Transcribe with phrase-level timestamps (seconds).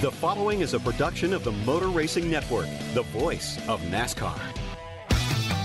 [0.00, 4.38] The following is a production of the Motor Racing Network, the voice of NASCAR.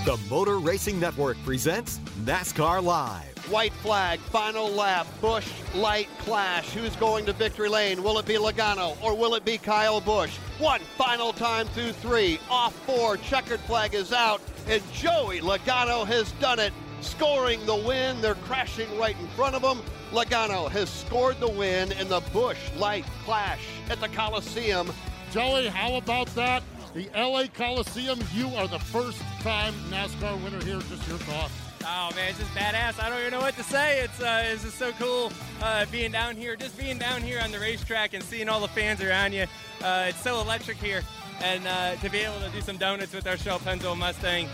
[0.04, 3.28] The Motor Racing Network presents NASCAR Live.
[3.48, 6.68] White flag, final lap, Busch Light clash.
[6.70, 8.02] Who's going to victory lane?
[8.02, 10.36] Will it be Logano or will it be Kyle Busch?
[10.58, 16.32] One final time through three, off four, checkered flag is out, and Joey Logano has
[16.32, 16.72] done it,
[17.04, 18.20] scoring the win.
[18.20, 19.82] They're crashing right in front of them.
[20.10, 23.60] Logano has scored the win in the Busch Light clash
[23.90, 24.90] at the Coliseum.
[25.30, 26.62] Joey, how about that?
[26.94, 30.78] The LA Coliseum, you are the first time NASCAR winner here.
[30.80, 31.52] Just your thoughts.
[31.86, 33.02] Oh man, it's just badass.
[33.02, 34.00] I don't even know what to say.
[34.00, 37.50] It's uh, it's just so cool uh, being down here, just being down here on
[37.50, 39.46] the racetrack and seeing all the fans around you.
[39.82, 41.02] Uh, it's so electric here,
[41.42, 44.48] and uh, to be able to do some donuts with our Shell Pennzoil Mustang,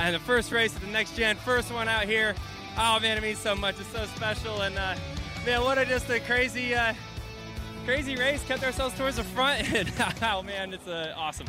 [0.00, 2.34] and the first race of the next gen, first one out here.
[2.78, 3.78] Oh man, it means so much.
[3.78, 4.94] It's so special, and uh,
[5.44, 6.94] man, what a just a crazy, uh,
[7.84, 8.42] crazy race.
[8.44, 11.46] Kept ourselves towards the front, and oh man, it's awesome.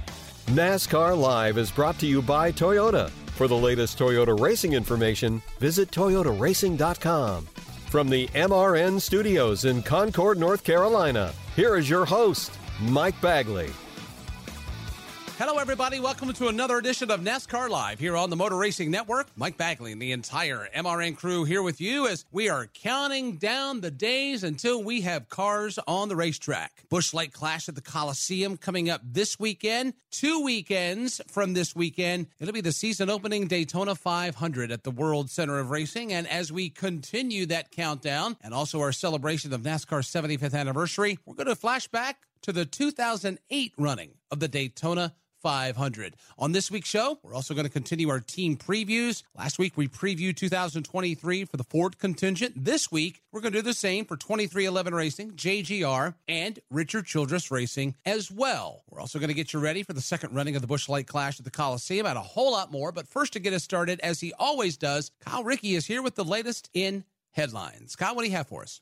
[0.48, 3.10] NASCAR Live is brought to you by Toyota.
[3.10, 7.46] For the latest Toyota racing information, visit toyotaracing.com.
[7.88, 13.72] From the MRN studios in Concord, North Carolina, here is your host, Mike Bagley.
[15.42, 16.00] Hello, everybody.
[16.00, 19.26] Welcome to another edition of NASCAR Live here on the Motor Racing Network.
[19.36, 23.82] Mike Bagley and the entire MRN crew here with you as we are counting down
[23.82, 26.84] the days until we have cars on the racetrack.
[26.92, 29.96] Busch Light Clash at the Coliseum coming up this weekend.
[30.12, 35.32] Two weekends from this weekend, it'll be the season opening Daytona 500 at the World
[35.32, 36.14] Center of Racing.
[36.14, 41.34] And as we continue that countdown and also our celebration of NASCAR's 75th anniversary, we're
[41.34, 46.16] going to flash back to the 2008 running of the Daytona 500.
[46.38, 49.24] On this week's show, we're also going to continue our team previews.
[49.38, 52.54] Last week, we previewed 2023 for the Ford contingent.
[52.56, 57.50] This week, we're going to do the same for 23XI Racing, JGR, and Richard Childress
[57.50, 58.84] Racing as well.
[58.90, 61.08] We're also going to get you ready for the second running of the Busch Light
[61.08, 62.92] Clash at the Coliseum and a whole lot more.
[62.92, 66.16] But first, to get us started, as he always does, Kyle Rickey is here with
[66.16, 67.96] the latest in headlines.
[67.96, 68.82] Kyle, what do you have for us?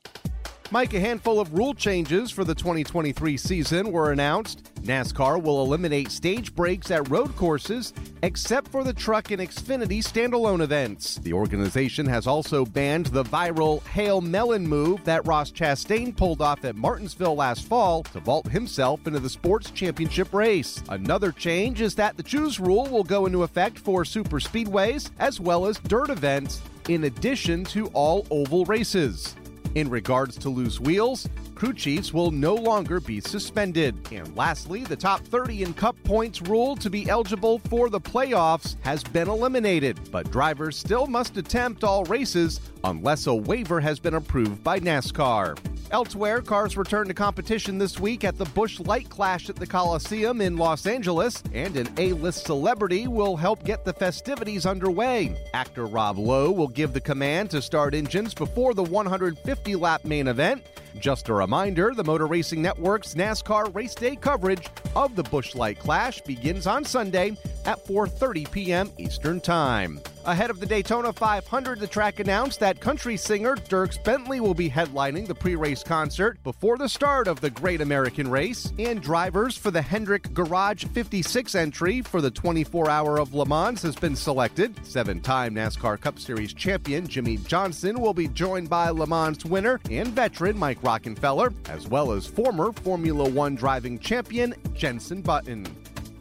[0.72, 4.72] Mike, a handful of rule changes for the 2023 season were announced.
[4.84, 7.92] NASCAR will eliminate stage breaks at road courses
[8.22, 11.16] except for the Truck and Xfinity standalone events.
[11.16, 16.64] The organization has also banned the viral Hail Melon move that Ross Chastain pulled off
[16.64, 20.84] at Martinsville last fall to vault himself into the sports championship race.
[20.90, 25.40] Another change is that the choose rule will go into effect for super speedways as
[25.40, 29.36] well as dirt events, in addition to all oval races.
[29.76, 33.96] In regards to loose wheels, crew chiefs will no longer be suspended.
[34.12, 38.78] And lastly, the top 30 in cup points rule to be eligible for the playoffs
[38.82, 44.16] has been eliminated, but drivers still must attempt all races unless a waiver has been
[44.16, 45.58] approved by NASCAR.
[45.92, 50.40] Elsewhere, cars return to competition this week at the Busch Light Clash at the Coliseum
[50.40, 55.36] in Los Angeles, and an A list celebrity will help get the festivities underway.
[55.56, 60.28] Actor Rob Lowe will give the command to start engines before the 150 lap main
[60.28, 60.64] event.
[61.00, 64.68] Just a reminder the Motor Racing Network's NASCAR race day coverage
[64.98, 68.92] of the Busch Light Clash begins on Sunday at 4:30 p.m.
[68.98, 70.02] Eastern Time.
[70.26, 74.70] Ahead of the Daytona 500, the track announced that country singer Dierks Bentley will be
[74.70, 79.72] headlining the pre-race concert before the start of the Great American Race, and drivers for
[79.72, 84.86] the Hendrick Garage 56 entry for the 24-hour of Le Mans has been selected.
[84.86, 90.10] Seven-time NASCAR Cup Series champion Jimmie Johnson will be joined by Le Mans winner and
[90.10, 95.68] veteran Mike Rockenfeller, as well as former Formula One driving champion Jenson Button.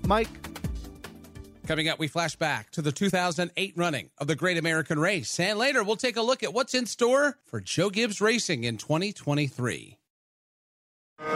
[0.07, 0.29] Mike.
[1.67, 5.41] Coming up, we flash back to the 2008 running of the Great American Race.
[5.41, 8.77] And later, we'll take a look at what's in store for Joe Gibbs Racing in
[8.77, 9.97] 2023.
[11.19, 11.27] Sir,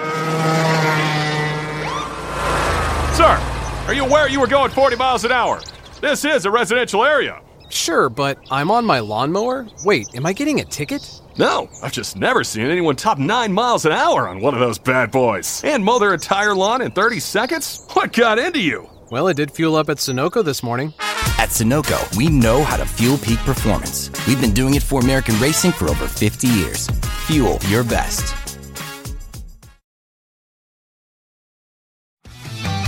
[3.87, 5.61] are you aware you were going 40 miles an hour?
[6.02, 7.40] This is a residential area.
[7.70, 9.67] Sure, but I'm on my lawnmower.
[9.84, 11.21] Wait, am I getting a ticket?
[11.38, 14.79] No, I've just never seen anyone top 9 miles an hour on one of those
[14.79, 15.62] bad boys.
[15.64, 17.87] And mow their entire lawn in 30 seconds?
[17.94, 18.88] What got into you?
[19.11, 20.93] Well, I did fuel up at Sunoco this morning.
[21.38, 24.11] At Sunoco, we know how to fuel peak performance.
[24.26, 26.88] We've been doing it for American racing for over 50 years.
[27.26, 28.34] Fuel your best.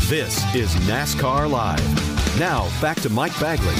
[0.08, 2.38] This is NASCAR Live.
[2.38, 3.74] Now, back to Mike Bagley.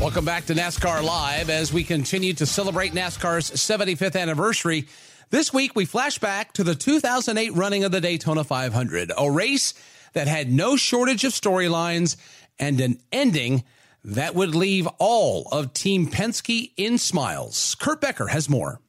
[0.00, 4.86] Welcome back to NASCAR Live as we continue to celebrate NASCAR's 75th anniversary.
[5.30, 9.72] This week, we flash back to the 2008 running of the Daytona 500, a race
[10.12, 12.16] that had no shortage of storylines
[12.58, 13.62] and an ending
[14.04, 17.76] that would leave all of Team Penske in smiles.
[17.76, 18.80] Kurt Becker has more.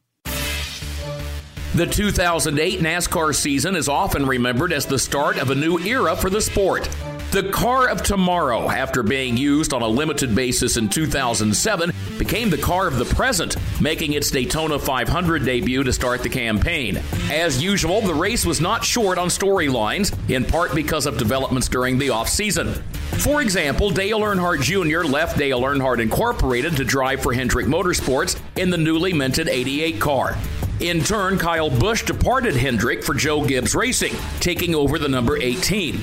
[1.74, 6.30] The 2008 NASCAR season is often remembered as the start of a new era for
[6.30, 6.88] the sport.
[7.36, 12.56] The car of tomorrow, after being used on a limited basis in 2007, became the
[12.56, 16.98] car of the present, making its Daytona 500 debut to start the campaign.
[17.30, 21.98] As usual, the race was not short on storylines, in part because of developments during
[21.98, 22.72] the off-season.
[23.18, 25.06] For example, Dale Earnhardt Jr.
[25.06, 30.38] left Dale Earnhardt Incorporated to drive for Hendrick Motorsports in the newly minted 88 car.
[30.80, 36.00] In turn, Kyle Busch departed Hendrick for Joe Gibbs Racing, taking over the number 18.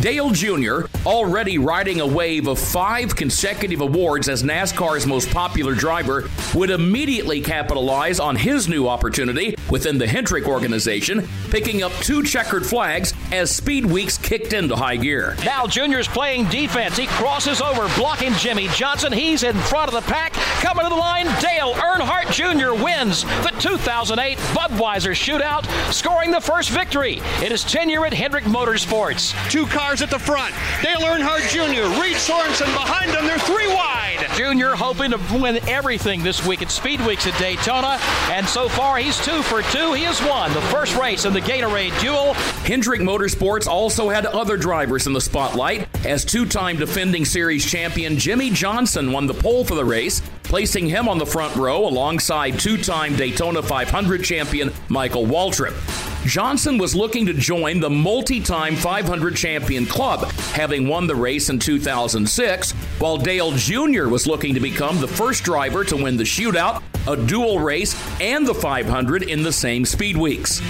[0.00, 6.28] Dale Jr., already riding a wave of five consecutive awards as NASCAR's most popular driver,
[6.54, 12.66] would immediately capitalize on his new opportunity within the Hendrick organization, picking up two checkered
[12.66, 15.36] flags as Speed Weeks kicked into high gear.
[15.44, 16.96] Now Jr.'s playing defense.
[16.96, 19.12] He crosses over, blocking Jimmie Johnson.
[19.12, 20.32] He's in front of the pack.
[20.60, 22.82] Coming to the line, Dale Earnhardt Jr.
[22.82, 29.32] wins the 2008 Budweiser Shootout, scoring the first victory in his tenure at Hendrick Motorsports.
[29.50, 30.54] Two cars at the front.
[30.82, 33.26] Dale Earnhardt Jr., Reed Sorenson behind them.
[33.26, 34.26] They're three wide.
[34.34, 34.74] Jr.
[34.74, 37.98] hoping to win everything this week at Speed Weeks at Daytona,
[38.30, 39.92] and so far he's two for two.
[39.92, 42.32] He has won the first race in the Gatorade Duel.
[42.64, 48.16] Hendrick Motorsports also had other drivers in the spotlight as two time defending series champion
[48.16, 52.58] Jimmie Johnson won the pole for the race, placing him on the front row alongside
[52.58, 56.13] two time Daytona 500 champion Michael Waltrip.
[56.24, 61.50] Johnson was looking to join the multi time 500 champion club, having won the race
[61.50, 64.08] in 2006, while Dale Jr.
[64.08, 68.46] was looking to become the first driver to win the shootout, a duel race, and
[68.46, 70.60] the 500 in the same speed weeks.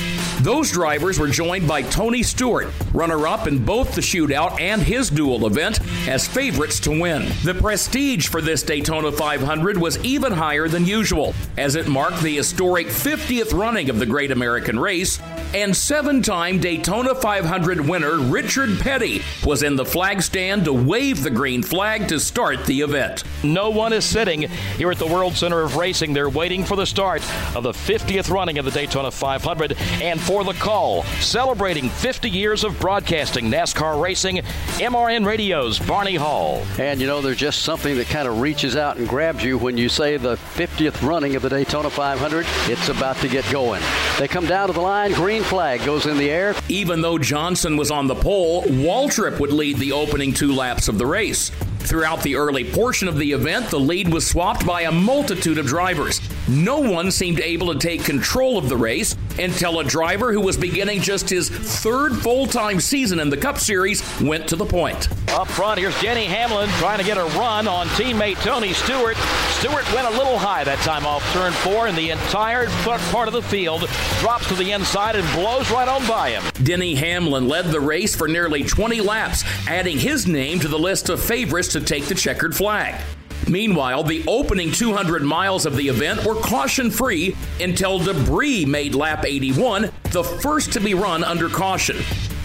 [0.41, 5.09] Those drivers were joined by Tony Stewart, runner up in both the shootout and his
[5.09, 7.31] duel event, as favorites to win.
[7.45, 12.37] The prestige for this Daytona 500 was even higher than usual, as it marked the
[12.37, 15.21] historic 50th running of the Great American Race,
[15.55, 21.23] and seven time Daytona 500 winner Richard Petty was in the flag stand to wave
[21.23, 23.23] the green flag to start the event.
[23.45, 24.43] No one is sitting
[24.77, 26.13] here at the World Center of Racing.
[26.25, 27.21] They're waiting for the start
[27.55, 32.65] of the 50th running of the Daytona 500 and for the call, celebrating 50 years
[32.65, 34.37] of broadcasting NASCAR racing,
[34.79, 36.65] MRN Radio's Barney Hall.
[36.79, 39.77] And you know, there's just something that kind of reaches out and grabs you when
[39.77, 42.47] you say the 50th running of the Daytona 500.
[42.73, 43.83] It's about to get going.
[44.19, 46.55] They come down to the line, green flag goes in the air.
[46.71, 50.97] Even though Johnson was on the pole, Waltrip would lead the opening two laps of
[50.97, 51.51] the race.
[51.85, 55.67] Throughout the early portion of the event, the lead was swapped by a multitude of
[55.67, 56.19] drivers.
[56.49, 60.59] No one seemed able to take control of the race until a driver who was
[60.59, 65.09] beginning just his third full time season in the Cup Series went to the point.
[65.31, 69.17] Up front, here's Denny Hamlin trying to get a run on teammate Tony Stewart.
[69.59, 73.27] Stewart went a little high that time off turn four, and the entire front part
[73.27, 73.89] of the field
[74.21, 76.43] drops to the inside and blows right on by him.
[76.63, 81.09] Denny Hamlin led the race for nearly 20 laps, adding his name to the list
[81.09, 83.01] of favorites to take the checkered flag.
[83.49, 89.25] Meanwhile, the opening 200 miles of the event were caution free until debris made lap
[89.25, 91.97] 81, the first to be run under caution.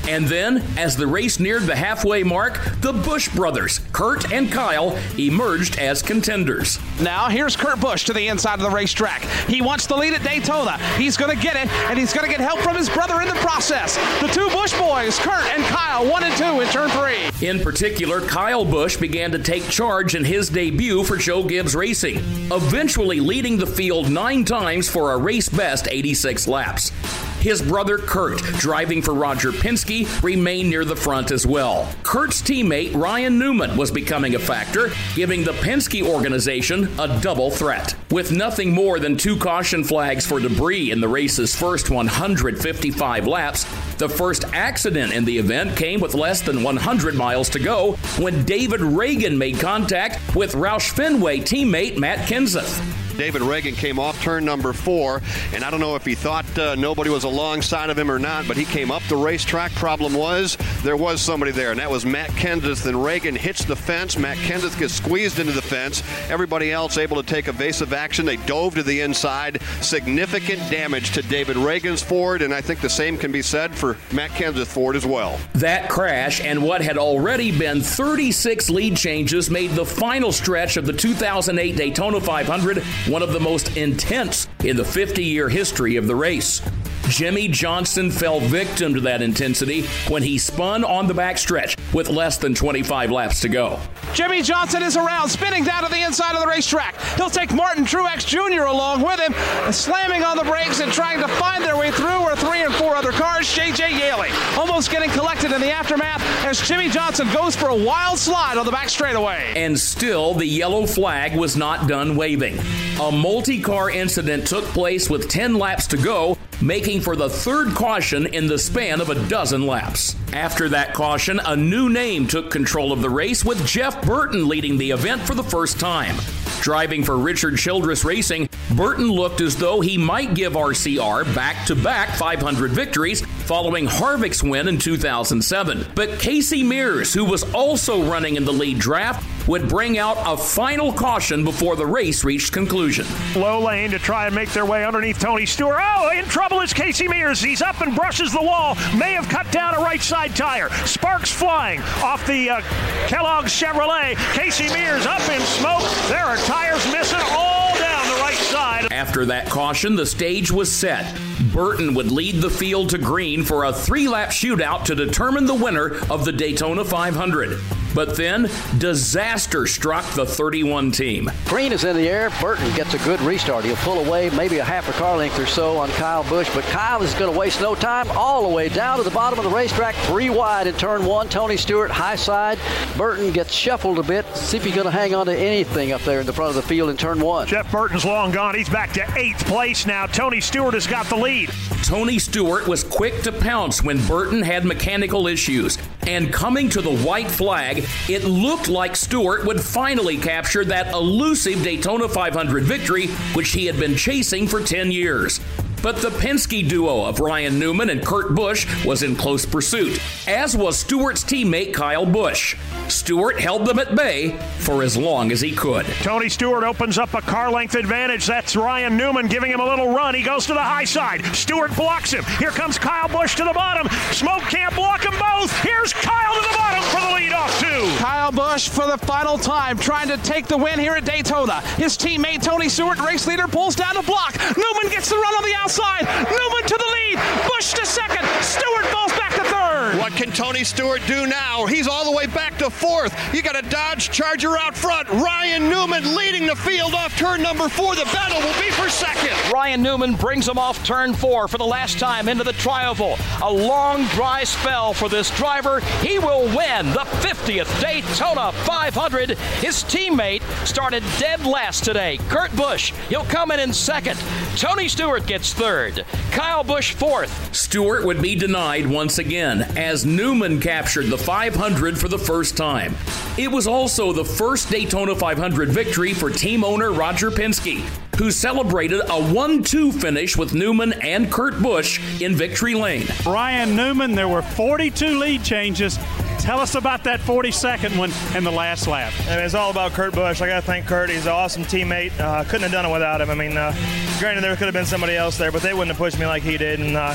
[0.10, 4.98] And then, as the race neared the halfway mark, the Busch brothers, Kurt and Kyle,
[5.20, 6.80] emerged as contenders.
[7.00, 9.22] Now, here's Kurt Busch to the inside of the racetrack.
[9.48, 10.80] He wants the lead at Daytona.
[10.98, 13.28] He's going to get it, and he's going to get help from his brother in
[13.28, 13.98] the process.
[14.20, 17.48] The two Busch boys, Kurt and Kyle, one and two in turn three.
[17.48, 22.18] In particular, Kyle Busch began to take charge in his debut for Joe Gibbs Racing,
[22.52, 26.92] eventually leading the field nine times for a race best 86 laps.
[27.40, 31.90] His brother Kurt, driving for Roger Penske, remained near the front as well.
[32.04, 37.96] Kurt's teammate Ryan Newman was becoming a factor, giving the Penske organization a double threat.
[38.12, 43.64] With nothing more than two caution flags for debris in the race's first 155 laps,
[43.96, 48.44] the first accident in the event came with less than 100 miles to go when
[48.44, 52.99] David Ragan made contact with Roush Fenway teammate Matt Kenseth.
[53.20, 55.22] David Ragan came off turn number four,
[55.54, 58.48] and I don't know if he thought uh, nobody was alongside of him or not,
[58.48, 59.74] but he came up the racetrack.
[59.74, 62.86] Problem was, there was somebody there, and that was Matt Kenseth.
[62.86, 64.18] And Ragan hits the fence.
[64.18, 66.02] Matt Kenseth gets squeezed into the fence.
[66.30, 68.26] Everybody else able to take evasive action.
[68.26, 69.62] They dove to the inside.
[69.82, 73.98] Significant damage to David Ragan's Ford, and I think the same can be said for
[74.14, 75.38] Matt Kenseth Ford as well.
[75.56, 80.86] That crash and what had already been 36 lead changes made the final stretch of
[80.86, 86.06] the 2008 Daytona 500 one of the most intense in the 50 year history of
[86.08, 86.62] the race.
[87.08, 92.38] Jimmie Johnson fell victim to that intensity when he spun on the backstretch with less
[92.38, 93.80] than 25 laps to go.
[94.14, 97.00] Jimmie Johnson is around, spinning down to the inside of the racetrack.
[97.16, 98.64] He'll take Martin Truex Jr.
[98.64, 99.34] along with him,
[99.72, 102.96] slamming on the brakes and trying to find their way through are three and four
[102.96, 103.52] other cars.
[103.54, 103.98] J.J.
[103.98, 108.58] Yeley almost getting collected in the aftermath as Jimmie Johnson goes for a wild slide
[108.58, 109.54] on the back straightaway.
[109.56, 112.58] And still, the yellow flag was not done waving.
[113.00, 117.70] A multi car incident took place with 10 laps to go making for the third
[117.70, 120.16] caution in the span of a dozen laps.
[120.34, 124.78] After that caution, a new name took control of the race with Jeff Burton leading
[124.78, 126.16] the event for the first time.
[126.62, 131.76] Driving for Richard Childress Racing, Burton looked as though he might give RCR back to
[131.76, 135.86] back 500 victories following Harvick's win in 2007.
[135.96, 140.38] But Casey Mears, who was also running in the lead draft, would bring out a
[140.38, 143.04] final caution before the race reached conclusion.
[143.36, 145.80] Low lane to try and make their way underneath Tony Stewart.
[145.82, 147.42] Oh, in trouble is Casey Mears.
[147.42, 148.76] He's up and brushes the wall.
[148.96, 150.70] May have cut down a right side tire.
[150.86, 152.62] Sparks flying off the uh,
[153.08, 154.16] Kellogg's Chevrolet.
[154.34, 155.82] Casey Mears up in smoke.
[156.10, 158.92] There are tires missing all down the right side.
[158.92, 161.20] After that caution, the stage was set.
[161.52, 165.56] Burton would lead the field to green for a three lap shootout to determine the
[165.56, 167.60] winner of the Daytona 500.
[167.94, 171.32] But then, disaster struck the 31 team.
[171.46, 172.30] Green is in the air.
[172.40, 173.66] Burton gets a good restart.
[173.66, 176.64] He'll pull away maybe a half a car length or so on Kyle Busch, but
[176.66, 179.46] Kyle is going to waste no time all the way down to the bottom of
[179.46, 181.28] the racetrack, three wide in turn one.
[181.30, 182.60] Tony Stewart, high side.
[182.98, 184.26] Burton gets shuffled a bit.
[184.36, 186.56] See if he's going to hang on to anything up there in the front of
[186.56, 187.48] the field in turn one.
[187.48, 188.56] Jeff Burton's long gone.
[188.56, 190.06] He's back to eighth place now.
[190.06, 191.50] Tony Stewart has got the lead.
[191.84, 195.78] Tony Stewart was quick to pounce when Burton had mechanical issues.
[196.10, 201.62] And coming to the white flag, it looked like Stewart would finally capture that elusive
[201.62, 205.40] Daytona 500 victory, which he had been chasing for 10 years.
[205.82, 210.56] But the Penske duo of Ryan Newman and Kurt Busch was in close pursuit, as
[210.56, 212.56] was Stewart's teammate Kyle Busch.
[212.90, 215.86] Stewart held them at bay for as long as he could.
[216.02, 218.26] Tony Stewart opens up a car length advantage.
[218.26, 220.16] That's Ryan Newman giving him a little run.
[220.16, 221.24] He goes to the high side.
[221.36, 222.26] Stewart blocks him.
[222.40, 223.88] Here comes Kyle Busch to the bottom.
[224.12, 225.56] Smoke can't block them both.
[225.62, 228.04] Here's Kyle to the bottom for the lead off two.
[228.04, 231.62] Kyle Busch for the final time trying to take the win here at Daytona.
[231.78, 234.36] His teammate Tony Stewart, race leader, pulls down the block.
[234.58, 236.06] Newman gets the run on the outside outside.
[236.06, 237.20] Newman to the lead.
[237.48, 238.26] Busch to second.
[238.42, 239.59] Stewart falls back to third.
[239.80, 241.66] What can Tony Stewart do now?
[241.66, 243.14] He's all the way back to fourth.
[243.34, 245.08] You got a Dodge Charger out front.
[245.08, 247.96] Ryan Newman leading the field off turn number four.
[247.96, 249.32] The battle will be for second.
[249.54, 253.18] Ryan Newman brings him off turn four for the last time into the trioval.
[253.42, 255.80] A long dry spell for this driver.
[256.02, 259.30] He will win the 50th Daytona 500.
[259.62, 262.18] His teammate started dead last today.
[262.28, 262.92] Kurt Busch.
[263.08, 264.20] He'll come in in second.
[264.58, 266.06] Tony Stewart gets third.
[266.32, 267.56] Kyle Busch fourth.
[267.56, 272.96] Stewart would be denied once again as Newman captured the 500 for the first time.
[273.38, 277.80] It was also the first Daytona 500 victory for team owner Roger Penske,
[278.18, 283.06] who celebrated a 1 2 finish with Newman and Kurt Busch in victory lane.
[283.26, 285.98] Ryan Newman, there were 42 lead changes.
[286.40, 289.14] Tell us about that 42nd one and the last lap.
[289.28, 290.42] I mean, it's all about Kurt Busch.
[290.42, 291.10] I got to thank Kurt.
[291.10, 292.18] He's an awesome teammate.
[292.20, 293.30] Uh, couldn't have done it without him.
[293.30, 293.74] I mean, uh,
[294.20, 296.42] granted, there could have been somebody else there, but they wouldn't have pushed me like
[296.42, 296.80] he did.
[296.80, 297.14] And uh,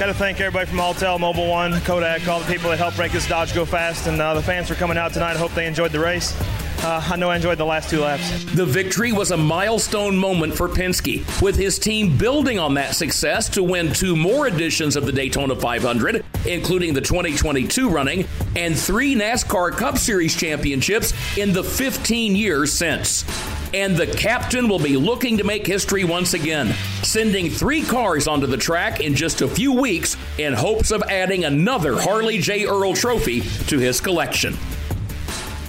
[0.00, 3.12] got to thank everybody from Alltel, Mobil 1, Kodak, all the people that helped make
[3.12, 5.32] this Dodge go fast, and uh, the fans for coming out tonight.
[5.32, 6.34] I hope they enjoyed the race.
[6.82, 8.42] Uh, I know I enjoyed the last two laps.
[8.54, 13.46] The victory was a milestone moment for Penske, with his team building on that success
[13.50, 18.26] to win two more editions of the Daytona 500, including the 2022 running,
[18.56, 23.26] and three NASCAR Cup Series championships in the 15 years since.
[23.74, 28.46] And the captain will be looking to make history once again, sending three cars onto
[28.46, 32.66] the track in just a few weeks in hopes of adding another Harley J.
[32.66, 34.54] Earl trophy to his collection.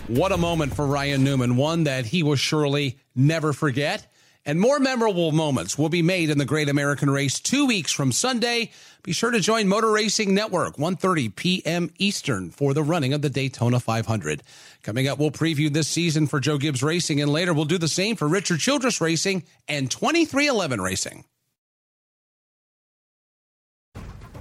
[0.08, 4.08] What a moment for Ryan Newman, one that he will surely never forget.
[4.46, 8.12] And more memorable moments will be made in the Great American Race two weeks from
[8.12, 8.72] Sunday.
[9.03, 11.89] Be sure to join Motor Racing Network, 1.30 p.m.
[11.98, 14.43] Eastern, for the running of the Daytona 500.
[14.84, 17.88] Coming up, we'll preview this season for Joe Gibbs Racing, and later we'll do the
[17.88, 21.25] same for Richard Childress Racing and 23XI Racing.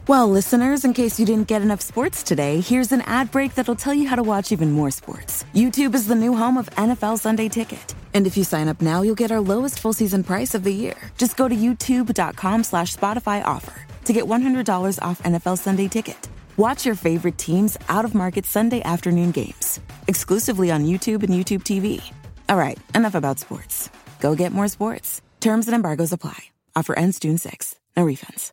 [0.06, 3.76] Well, listeners, in case you didn't get enough sports today, here's an ad break that'll
[3.76, 5.44] tell you how to watch even more sports.
[5.54, 7.94] YouTube is the new home of NFL Sunday Ticket.
[8.12, 10.74] And if you sign up now, you'll get our lowest full season price of the
[10.74, 10.96] year.
[11.16, 16.28] Just go to youtube.com slash Spotify offer to get $100 off NFL Sunday Ticket.
[16.56, 21.62] Watch your favorite teams out of market Sunday afternoon games, exclusively on YouTube and YouTube
[21.62, 22.02] TV.
[22.48, 23.88] All right, enough about sports.
[24.18, 25.22] Go get more sports.
[25.38, 26.36] Terms and embargoes apply.
[26.74, 27.76] Offer ends June 6th.
[27.96, 28.50] No refunds.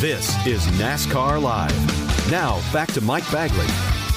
[0.00, 2.30] This is NASCAR Live.
[2.32, 3.66] Now, back to Mike Bagley.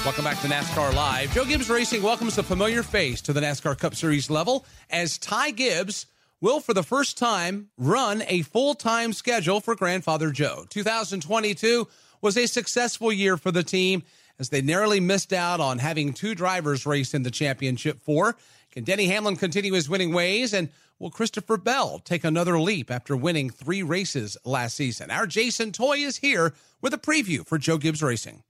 [0.04, 1.32] Welcome back to NASCAR Live.
[1.34, 5.52] Joe Gibbs Racing welcomes the familiar face to the NASCAR Cup Series level as Ty
[5.52, 6.08] Gibbs
[6.42, 10.66] will, for the first time, run a full time schedule for Grandfather Joe.
[10.70, 11.88] 2022
[12.22, 14.04] was a successful year for the team
[14.40, 18.38] as they narrowly missed out on having two drivers race in the championship four.
[18.72, 20.54] Can Denny Hamlin continue his winning ways?
[20.54, 20.70] And
[21.00, 25.12] will Christopher Bell take another leap after winning three races last season?
[25.12, 28.44] Our Jason Toy is here with a preview for Joe Gibbs Racing.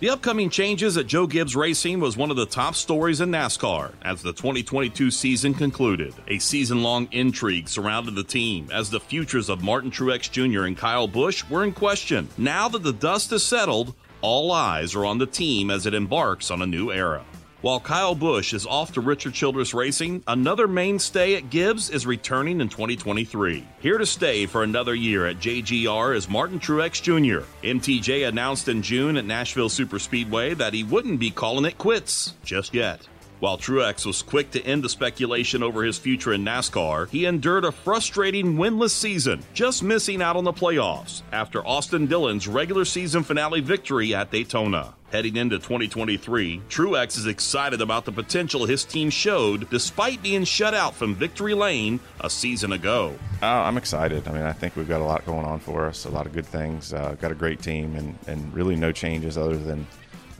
[0.00, 3.92] The upcoming changes at Joe Gibbs Racing was one of the top stories in NASCAR
[4.00, 6.14] as the 2022 season concluded.
[6.26, 10.64] A season long intrigue surrounded the team as the futures of Martin Truex Jr.
[10.64, 12.30] and Kyle Busch were in question.
[12.38, 16.50] Now that the dust has settled, all eyes are on the team as it embarks
[16.50, 17.22] on a new era.
[17.62, 22.62] While Kyle Busch is off to Richard Childress Racing, another mainstay at Gibbs is returning
[22.62, 23.66] in 2023.
[23.80, 27.44] Here to stay for another year at JGR is Martin Truex Jr.
[27.62, 32.72] MTJ announced in June at Nashville Superspeedway that he wouldn't be calling it quits just
[32.72, 33.06] yet.
[33.40, 37.64] While Truex was quick to end the speculation over his future in NASCAR, he endured
[37.64, 43.22] a frustrating winless season, just missing out on the playoffs after Austin Dillon's regular season
[43.22, 44.92] finale victory at Daytona.
[45.10, 50.74] Heading into 2023, Truex is excited about the potential his team showed despite being shut
[50.74, 53.18] out from Victory Lane a season ago.
[53.42, 54.28] Uh, I'm excited.
[54.28, 56.34] I mean, I think we've got a lot going on for us, a lot of
[56.34, 56.92] good things.
[56.92, 59.86] Uh, got a great team, and, and really no changes other than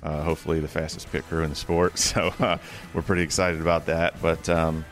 [0.02, 1.98] uh, hopefully the fastest pit crew in the sport.
[2.10, 2.58] So uh,
[2.92, 4.20] we're pretty excited about that.
[4.20, 4.84] But um,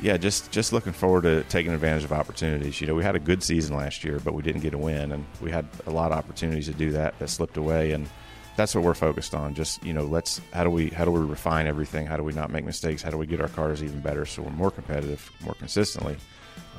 [0.00, 2.80] yeah, just just looking forward to taking advantage of opportunities.
[2.80, 5.12] You know, we had a good season last year, but we didn't get a win,
[5.12, 7.92] and we had a lot of opportunities to do that that slipped away.
[7.92, 8.08] And
[8.56, 9.54] that's what we're focused on.
[9.54, 12.06] Just you know, let's how do we how do we refine everything?
[12.06, 13.02] How do we not make mistakes?
[13.02, 16.16] How do we get our cars even better so we're more competitive more consistently?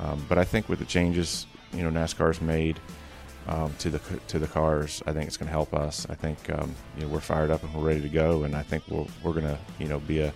[0.00, 2.78] Um, but I think with the changes you know NASCAR's made
[3.48, 6.06] um, to the to the cars, I think it's going to help us.
[6.08, 8.62] I think um, you know we're fired up and we're ready to go, and I
[8.62, 10.32] think we'll, we're going to you know be a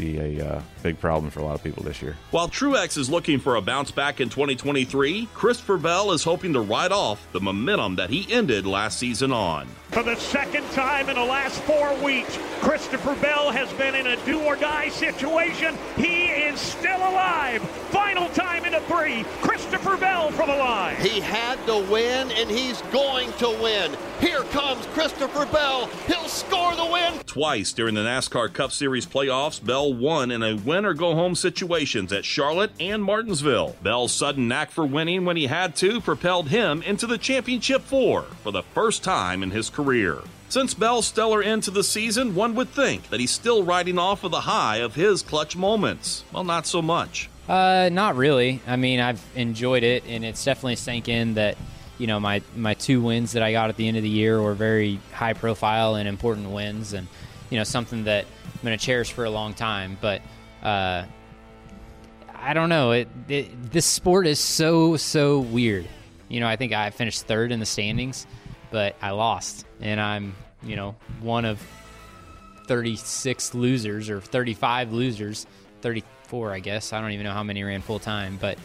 [0.00, 2.16] be a uh, big problem for a lot of people this year.
[2.30, 6.60] While Truex is looking for a bounce back in 2023, Christopher Bell is hoping to
[6.60, 9.68] ride off the momentum that he ended last season on.
[9.90, 14.16] For the second time in the last four weeks, Christopher Bell has been in a
[14.24, 15.76] do or die situation.
[15.96, 17.60] He is still alive.
[17.90, 19.24] Final time in a three.
[19.42, 20.94] Christopher Bell from the line.
[20.96, 23.96] He had to win, and he's going to win.
[24.20, 25.86] Here comes Christopher Bell.
[26.06, 27.14] He'll score the win.
[27.26, 31.34] Twice during the NASCAR Cup Series playoffs, Bell won in a win or go home
[31.34, 33.76] situations at Charlotte and Martinsville.
[33.82, 38.22] Bell's sudden knack for winning when he had to propelled him into the championship four
[38.42, 40.22] for the first time in his career.
[40.48, 44.24] Since Bell's stellar end to the season, one would think that he's still riding off
[44.24, 46.24] of the high of his clutch moments.
[46.32, 47.30] Well, not so much.
[47.48, 48.60] Uh, not really.
[48.66, 51.56] I mean, I've enjoyed it, and it's definitely sank in that
[51.98, 54.40] you know my my two wins that I got at the end of the year
[54.40, 57.06] were very high profile and important wins, and
[57.50, 58.24] you know something that
[58.60, 59.96] I'm going to cherish for a long time.
[60.00, 60.20] But
[60.62, 61.04] uh,
[62.34, 62.92] I don't know.
[62.92, 65.86] It, it this sport is so so weird.
[66.28, 68.26] You know, I think I finished third in the standings,
[68.70, 71.60] but I lost, and I'm you know one of
[72.66, 75.46] 36 losers or 35 losers,
[75.80, 76.92] 34 I guess.
[76.92, 78.58] I don't even know how many ran full time, but.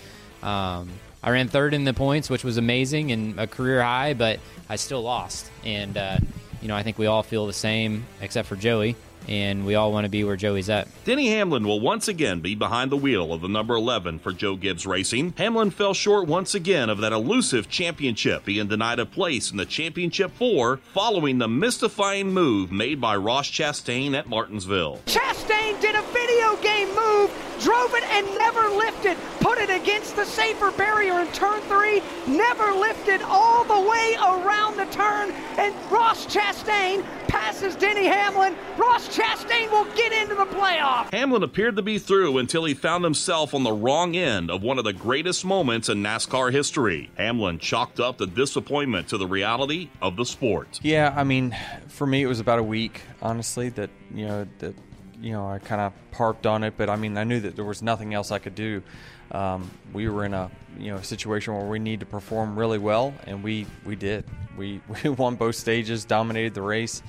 [0.43, 0.89] Um,
[1.23, 4.75] I ran third in the points, which was amazing and a career high, but I
[4.75, 5.49] still lost.
[5.63, 6.17] And, uh,
[6.61, 8.95] you know, I think we all feel the same, except for Joey.
[9.27, 10.87] And we all want to be where Joey's at.
[11.03, 14.55] Denny Hamlin will once again be behind the wheel of the number 11 for Joe
[14.55, 15.33] Gibbs Racing.
[15.37, 19.65] Hamlin fell short once again of that elusive championship, being denied a place in the
[19.65, 24.99] championship four following the mystifying move made by Ross Chastain at Martinsville.
[25.05, 30.25] Chastain did a video game move, drove it and never lifted, put it against the
[30.25, 36.25] safer barrier in turn three, never lifted all the way around the turn, and Ross
[36.25, 38.55] Chastain passes Denny Hamlin.
[38.77, 41.11] Ross Chastain will get into the playoff.
[41.11, 44.77] Hamlin appeared to be through until he found himself on the wrong end of one
[44.77, 47.09] of the greatest moments in NASCAR history.
[47.17, 50.79] Hamlin chalked up the disappointment to the reality of the sport.
[50.83, 51.55] Yeah, I mean,
[51.87, 54.75] for me, it was about a week, honestly, that, you know, that,
[55.21, 57.65] you know, I kind of harped on it, but I mean, I knew that there
[57.65, 58.83] was nothing else I could do.
[59.31, 63.13] Um, we were in a, you know, situation where we need to perform really well,
[63.25, 64.23] and we, we did.
[64.57, 67.01] We, we won both stages, dominated the race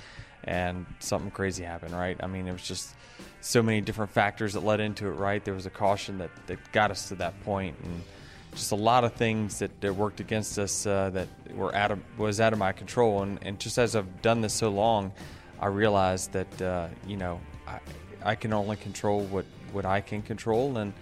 [0.47, 2.17] and something crazy happened, right?
[2.23, 2.95] I mean, it was just
[3.41, 5.45] so many different factors that led into it, right?
[5.45, 8.03] There was a caution that, that got us to that point, and
[8.53, 12.01] just a lot of things that, that worked against us uh, that were out of
[12.17, 13.23] was out of my control.
[13.23, 15.13] And, and just as I've done this so long,
[15.61, 17.81] I realized that uh, you know I,
[18.25, 20.93] I can only control what, what I can control, and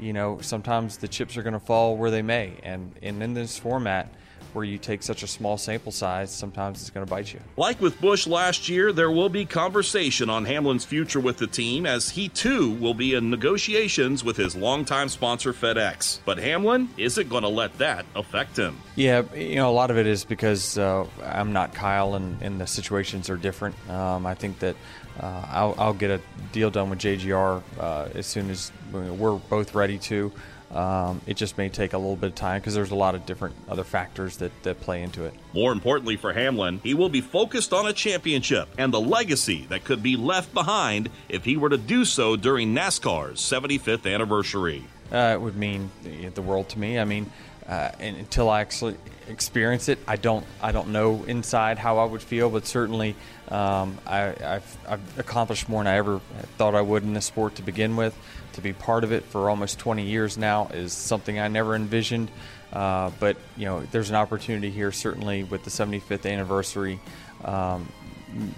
[0.00, 3.34] you know sometimes the chips are going to fall where they may, and, and in
[3.34, 4.12] this format
[4.52, 7.40] where you take such a small sample size, sometimes it's going to bite you.
[7.56, 11.86] Like with Busch last year, there will be conversation on Hamlin's future with the team
[11.86, 16.20] as he too will be in negotiations with his longtime sponsor FedEx.
[16.24, 18.80] But Hamlin isn't going to let that affect him.
[18.96, 22.60] Yeah, you know, a lot of it is because uh, I'm not Kyle and, and,
[22.60, 23.74] the situations are different.
[23.88, 24.76] Um, I think that
[25.20, 26.20] uh, I'll, I'll, get a
[26.52, 30.32] deal done with JGR uh, as soon as we're both ready to.
[30.72, 33.26] Um, it just may take a little bit of time because there's a lot of
[33.26, 35.34] different other factors that, that play into it.
[35.52, 39.84] More importantly for Hamlin, he will be focused on a championship and the legacy that
[39.84, 44.84] could be left behind if he were to do so during NASCAR's 75th anniversary.
[45.12, 45.90] Uh, it would mean
[46.34, 47.00] the world to me.
[47.00, 47.30] I mean,
[47.66, 48.96] uh, and until I actually
[49.30, 53.16] experience it, I don't I don't know inside how I would feel, but certainly
[53.48, 56.20] um, I, have I've accomplished more than I ever
[56.58, 58.14] thought I would in this sport to begin with
[58.54, 62.30] to be part of it for almost 20 years now is something I never envisioned.
[62.72, 67.00] Uh, but you know, there's an opportunity here, certainly with the 75th anniversary.
[67.44, 67.90] Um,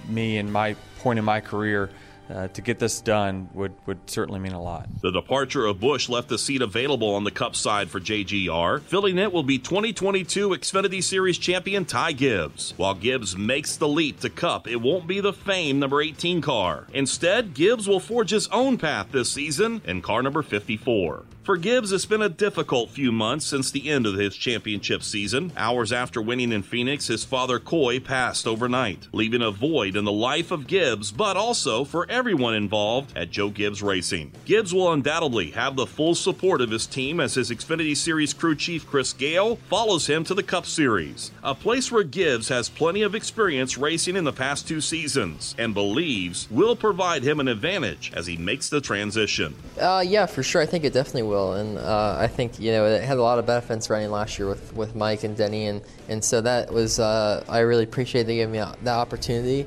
[0.08, 1.90] me and my point in my career
[2.32, 4.88] uh, to get this done would, would certainly mean a lot.
[5.00, 8.80] The departure of Busch left the seat available on the Cup side for JGR.
[8.82, 12.74] Filling it will be 2022 Xfinity Series champion Ty Gibbs.
[12.76, 16.86] While Gibbs makes the leap to Cup, it won't be the fame number 18 car.
[16.92, 21.24] Instead, Gibbs will forge his own path this season in car number 54.
[21.42, 25.50] For Gibbs, it's been a difficult few months since the end of his championship season.
[25.56, 30.12] Hours after winning in Phoenix, his father Coy passed overnight, leaving a void in the
[30.12, 34.30] life of Gibbs, but also for everyone involved at Joe Gibbs Racing.
[34.44, 38.54] Gibbs will undoubtedly have the full support of his team as his Xfinity Series crew
[38.54, 43.02] chief Chris Gayle follows him to the Cup Series, a place where Gibbs has plenty
[43.02, 48.12] of experience racing in the past two seasons and believes will provide him an advantage
[48.14, 49.56] as he makes the transition.
[49.80, 50.62] Uh, yeah, for sure.
[50.62, 53.38] I think it definitely will, and uh, I think you know it had a lot
[53.38, 56.98] of benefits running last year with, with Mike and Denny, and and so that was
[56.98, 59.66] uh, I really appreciate they gave me that opportunity,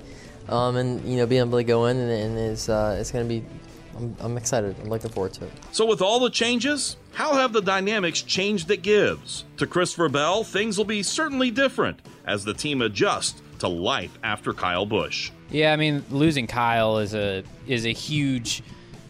[0.49, 3.27] um, and you know being able to go in and, and is uh, it's going
[3.27, 3.45] to be.
[3.97, 4.75] I'm, I'm excited.
[4.81, 5.51] I'm looking forward to it.
[5.71, 9.45] So, with all the changes, how have the dynamics changed at Gibbs?
[9.55, 14.53] To Christopher Bell, things will be certainly different as the team adjusts to life after
[14.53, 15.31] Kyle Busch.
[15.49, 18.63] Yeah, I mean, losing Kyle is a is a huge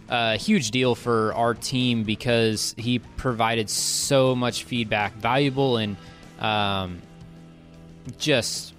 [0.09, 5.97] a huge deal for our team because he provided so much feedback, valuable and
[6.39, 7.01] um,
[8.17, 8.73] just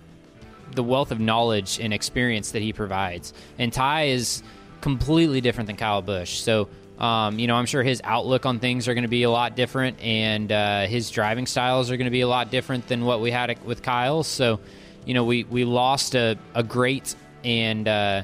[0.72, 3.32] the wealth of knowledge and experience that he provides.
[3.58, 4.42] And Ty is
[4.80, 6.38] completely different than Kyle Busch.
[6.38, 9.30] So, um, you know, I'm sure his outlook on things are going to be a
[9.30, 13.04] lot different, and uh, his driving styles are going to be a lot different than
[13.04, 14.22] what we had with Kyle.
[14.22, 14.60] So,
[15.04, 18.22] you know, we, we lost a, a great and, uh,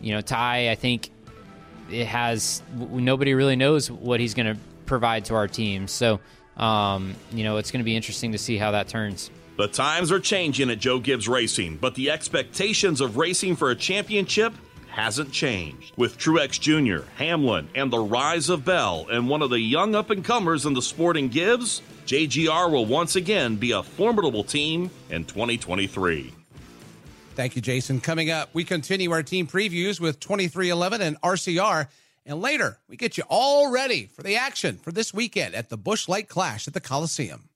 [0.00, 1.10] you know, Ty, I think,
[1.90, 5.88] it has nobody really knows what he's going to provide to our team.
[5.88, 6.20] So,
[6.56, 9.30] um, you know, it's going to be interesting to see how that turns.
[9.56, 13.76] The times are changing at Joe Gibbs Racing, but the expectations of racing for a
[13.76, 14.52] championship
[14.88, 15.92] hasn't changed.
[15.96, 20.10] With Truex Jr., Hamlin, and the rise of Bell, and one of the young up
[20.10, 25.24] and comers in the sporting Gibbs, JGR will once again be a formidable team in
[25.24, 26.32] 2023.
[27.34, 28.00] Thank you, Jason.
[28.00, 31.88] Coming up, we continue our team previews with 23XI and RCR.
[32.26, 35.76] And later, we get you all ready for the action for this weekend at the
[35.76, 37.48] Busch Light Clash at the Coliseum.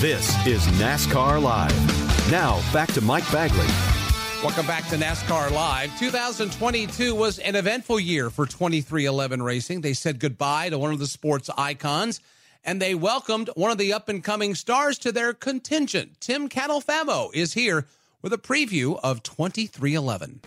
[0.00, 2.30] This is NASCAR Live.
[2.30, 3.68] Now, back to Mike Bagley.
[4.42, 5.96] Welcome back to NASCAR Live.
[6.00, 9.82] 2022 was an eventful year for 23XI Racing.
[9.82, 12.20] They said goodbye to one of the sport's icons,
[12.64, 16.20] and they welcomed one of the up and coming stars to their contingent.
[16.20, 17.86] Tim Catalfamo is here
[18.22, 20.38] with a preview of 23XI.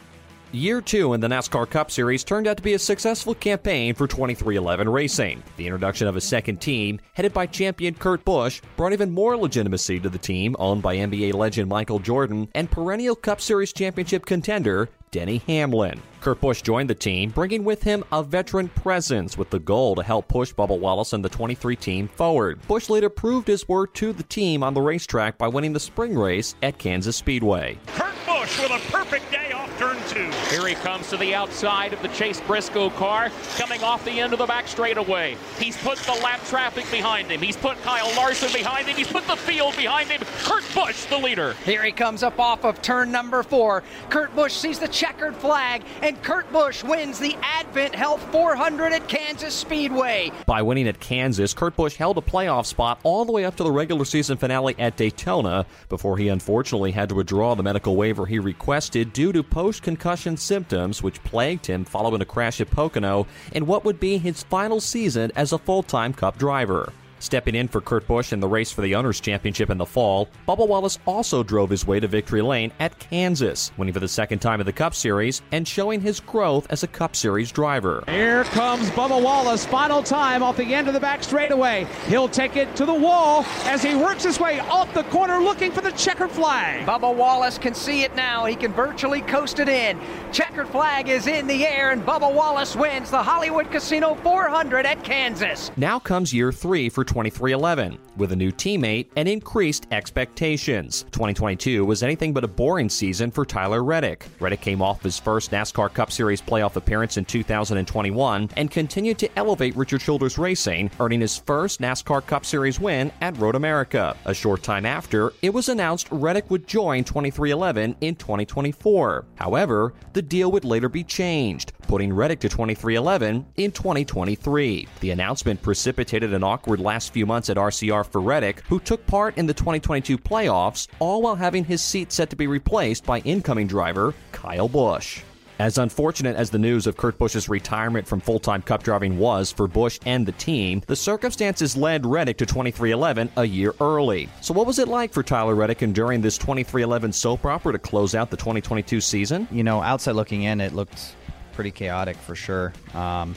[0.51, 4.07] Year two in the NASCAR Cup Series turned out to be a successful campaign for
[4.07, 5.43] 23XI Racing.
[5.57, 9.99] The introduction of a second team, headed by champion Kurt Busch, brought even more legitimacy
[9.99, 14.87] to the team owned by NBA legend Michael Jordan and perennial Cup Series championship contender
[15.15, 16.01] Denny Hamlin.
[16.19, 20.03] Kurt Busch joined the team, bringing with him a veteran presence with the goal to
[20.03, 22.59] help push Bubba Wallace and the 23 team forward.
[22.67, 26.19] Busch later proved his worth to the team on the racetrack by winning the spring
[26.19, 27.77] race at Kansas Speedway.
[27.87, 30.31] Kurt Busch with a perfect day turn two.
[30.49, 34.33] Here he comes to the outside of the Chase Briscoe car, coming off the end
[34.33, 35.35] of the back straightaway.
[35.59, 37.41] He's put the lap traffic behind him.
[37.41, 38.95] He's put Kyle Larson behind him.
[38.95, 40.21] He's put the field behind him.
[40.43, 41.53] Kurt Busch, the leader.
[41.65, 43.83] Here he comes up off of turn number four.
[44.09, 49.53] Kurt Busch sees the checkered flag, and Kurt Busch wins the AdventHealth 400 at Kansas
[49.53, 50.31] Speedway.
[50.45, 53.63] By winning at Kansas, Kurt Busch held a playoff spot all the way up to
[53.63, 58.25] the regular season finale at Daytona before he unfortunately had to withdraw the medical waiver
[58.25, 63.27] he requested due to post concussion symptoms which plagued him following a crash at Pocono
[63.51, 66.91] in what would be his final season as a full time Cup driver.
[67.25, 70.29] Stepping in for Kurt Busch in the race for the Owners' Championship in the fall,
[70.47, 74.37] Bubba Wallace also drove his way to victory lane at Kansas, winning for the second
[74.37, 78.03] time in the Cup Series and showing his growth as a Cup Series driver.
[78.07, 81.87] Here comes Bubba Wallace, final time off the end of the back straightaway.
[82.05, 85.71] He'll take it to the wall as he works his way off the corner looking
[85.71, 86.85] for the checkered flag.
[86.85, 88.45] Bubba Wallace can see it now.
[88.45, 89.99] He can virtually coast it in.
[90.31, 95.03] Checkered flag is in the air, and Bubba Wallace wins the Hollywood Casino 400 at
[95.03, 95.71] Kansas.
[95.75, 101.03] Now comes year three for 23XI, with a new teammate and increased expectations.
[101.11, 104.25] 2022 was anything but a boring season for Tyler Reddick.
[104.41, 109.39] Reddick came off his first NASCAR Cup Series playoff appearance in 2021 and continued to
[109.39, 114.17] elevate Richard Childress Racing, earning his first NASCAR Cup Series win at Road America.
[114.25, 119.25] A short time after, it was announced Reddick would join 23XI in 2024.
[119.35, 124.87] However, the deal would later be changed, putting Reddick to 23XI in 2023.
[124.99, 129.37] The announcement precipitated an awkward last few months at RCR for Reddick, who took part
[129.37, 133.67] in the 2022 playoffs, all while having his seat set to be replaced by incoming
[133.67, 135.21] driver Kyle Busch.
[135.57, 139.53] As unfortunate as the news of Kurt Busch's retirement from full time cup driving was
[139.53, 144.27] for Busch and the team, the circumstances led Reddick to 23XI a year early.
[144.41, 148.15] So, what was it like for Tyler Reddick enduring this 23XI soap opera to close
[148.15, 149.47] out the 2022 season?
[149.49, 151.15] You know, outside looking in, it looked
[151.53, 152.73] pretty chaotic for sure.
[152.93, 153.33] Um,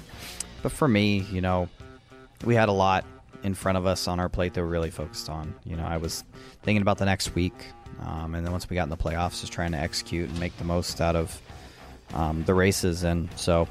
[0.62, 1.68] but for me, you know,
[2.44, 3.04] we had a lot
[3.48, 5.54] in front of us on our plate that we're really focused on.
[5.64, 6.22] You know, I was
[6.62, 7.54] thinking about the next week,
[8.00, 10.56] um, and then once we got in the playoffs, just trying to execute and make
[10.58, 11.40] the most out of
[12.12, 13.04] um, the races.
[13.04, 13.66] And so,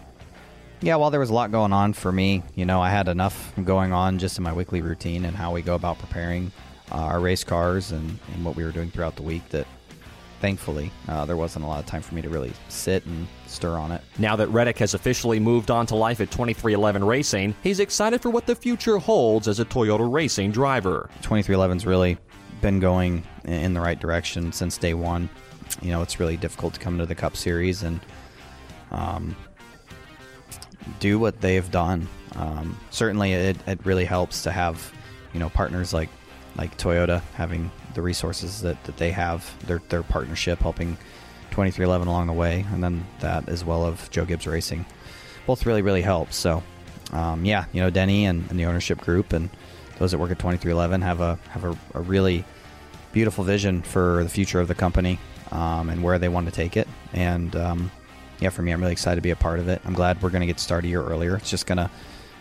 [0.82, 3.54] yeah, while there was a lot going on for me, you know, I had enough
[3.64, 6.52] going on just in my weekly routine and how we go about preparing
[6.92, 9.68] uh, our race cars and, and what we were doing throughout the week that
[10.40, 13.78] thankfully, uh, there wasn't a lot of time for me to really sit and stir
[13.78, 14.02] on it.
[14.20, 18.30] Now that Reddick has officially moved on to life at 23XI Racing, he's excited for
[18.30, 21.10] what the future holds as a Toyota Racing driver.
[21.22, 22.18] 23XI's really
[22.62, 25.30] been going in the right direction since day one.
[25.82, 28.00] You know, it's really difficult to come into the Cup Series and
[28.92, 29.36] um,
[31.00, 32.08] do what they've done.
[32.36, 34.92] Um, certainly, it, it really helps to have
[35.34, 36.10] you know partners like
[36.56, 40.98] like Toyota having the resources that, that they have, their their partnership helping
[41.52, 44.86] 23XI along the way, and then that as well of Joe Gibbs Racing,
[45.46, 46.36] both really really helps.
[46.36, 46.64] So,
[47.12, 49.50] um, yeah, you know Denny and, and, the ownership group and
[49.98, 52.44] those that work at 23XI have a have a, a really
[53.12, 55.18] beautiful vision for the future of the company
[55.52, 56.88] um, and where they want to take it.
[57.14, 57.92] And um,
[58.40, 59.82] yeah, for me, I'm really excited to be a part of it.
[59.86, 61.36] I'm glad we're going to get started a year earlier.
[61.36, 61.90] It's just going to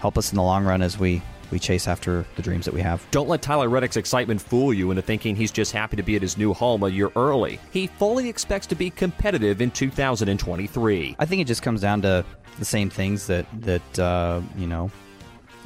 [0.01, 2.81] help us in the long run as we we chase after the dreams that we
[2.81, 3.07] have.
[3.11, 6.23] Don't let Tyler Reddick's excitement fool you into thinking he's just happy to be at
[6.23, 7.61] his new home a year early.
[7.71, 11.17] He fully expects to be competitive in 2023.
[11.19, 12.25] I think it just comes down to
[12.59, 14.91] the same things that that uh, you know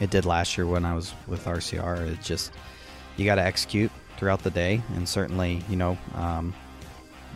[0.01, 2.13] it did last year when I was with RCR.
[2.13, 2.53] It's just
[3.17, 5.97] you got to execute throughout the day, and certainly you know.
[6.15, 6.55] Um,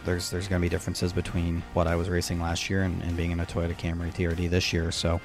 [0.05, 3.17] there's there's going to be differences between what I was racing last year and, and
[3.17, 4.93] being in a Toyota Camry TRD this year.
[4.93, 5.21] So,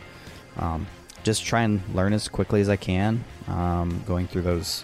[0.58, 0.88] um,
[1.24, 4.84] just try and learn as quickly as I can, um, going through those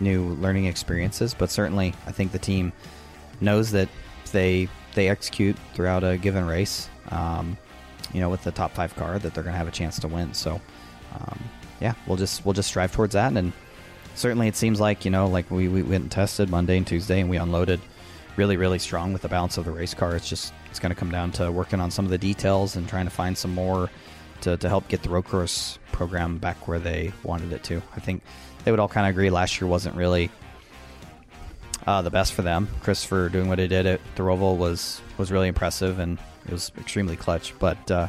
[0.00, 1.34] new learning experiences.
[1.34, 2.72] But certainly, I think the team
[3.40, 3.88] knows that
[4.32, 6.88] they they execute throughout a given race.
[7.10, 7.56] Um,
[8.12, 10.08] you know, with the top five car, that they're going to have a chance to
[10.08, 10.32] win.
[10.32, 10.60] So,
[11.14, 11.38] um,
[11.80, 13.36] yeah, we'll just we'll just strive towards that.
[13.36, 13.52] And
[14.14, 17.20] certainly, it seems like you know, like we, we went and tested Monday and Tuesday,
[17.20, 17.80] and we unloaded
[18.36, 20.16] really, really strong with the balance of the race car.
[20.16, 22.88] It's just it's going to come down to working on some of the details and
[22.88, 23.90] trying to find some more
[24.42, 27.82] to, to help get the road course program back where they wanted it to.
[27.96, 28.22] I think
[28.64, 30.30] they would all kind of agree last year wasn't really
[31.86, 32.68] uh, the best for them.
[32.82, 36.70] Christopher doing what he did at the Roval was was really impressive and it was
[36.78, 37.58] extremely clutch.
[37.58, 38.08] But uh,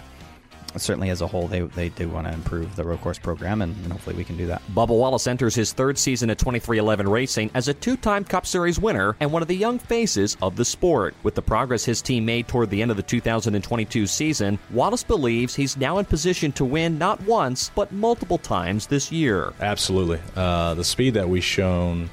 [0.77, 3.75] certainly as a whole, they, they do want to improve the road course program, and,
[3.83, 4.61] and, hopefully we can do that.
[4.73, 8.79] Bubba Wallace enters his third season at 23XI Racing as a two time Cup Series
[8.79, 11.15] winner and one of the young faces of the sport.
[11.23, 15.55] With the progress his team made toward the end of the 2022 season, Wallace believes
[15.55, 19.53] he's now in position to win not once, but multiple times this year.
[19.59, 20.19] Absolutely.
[20.35, 22.09] Uh, the speed that we've shown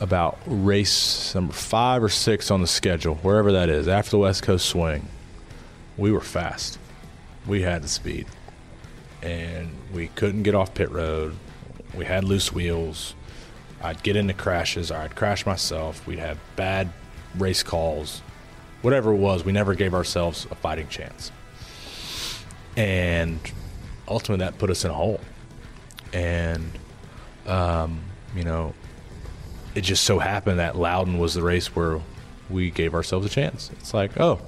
[0.00, 4.42] about race number five or six on the schedule, wherever that is, after the West
[4.42, 5.06] Coast swing,
[5.96, 6.78] we were fast
[7.46, 8.26] we had the speed,
[9.22, 11.36] and we couldn't get off pit road.
[11.94, 13.14] We had loose wheels.
[13.82, 16.06] I'd get into crashes, or I'd crash myself.
[16.06, 16.92] We'd have bad
[17.36, 18.20] race calls.
[18.82, 21.30] Whatever it was, we never gave ourselves a fighting chance.
[22.76, 23.40] And
[24.08, 25.20] ultimately, that put us in a hole.
[26.12, 26.70] And,
[27.46, 28.00] um,
[28.36, 28.74] you know,
[29.74, 32.00] it just so happened that Loudon was the race where
[32.50, 33.70] we gave ourselves a chance.
[33.78, 34.40] It's like, oh,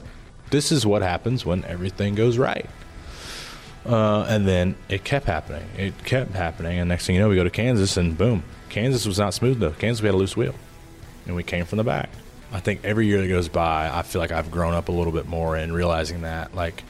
[0.51, 2.69] this is what happens when everything goes right.
[3.87, 5.69] Uh, and then it kept happening.
[5.77, 6.79] It kept happening.
[6.79, 9.61] And next thing you know, we go to Kansas, and boom, Kansas was not smooth
[9.61, 9.73] though.
[9.73, 10.55] Kansas, we had a loose wheel,
[11.27, 12.09] and we came from the back.
[12.53, 15.13] I think every year that goes by, I feel like I've grown up a little
[15.13, 16.85] bit more in realizing that, like,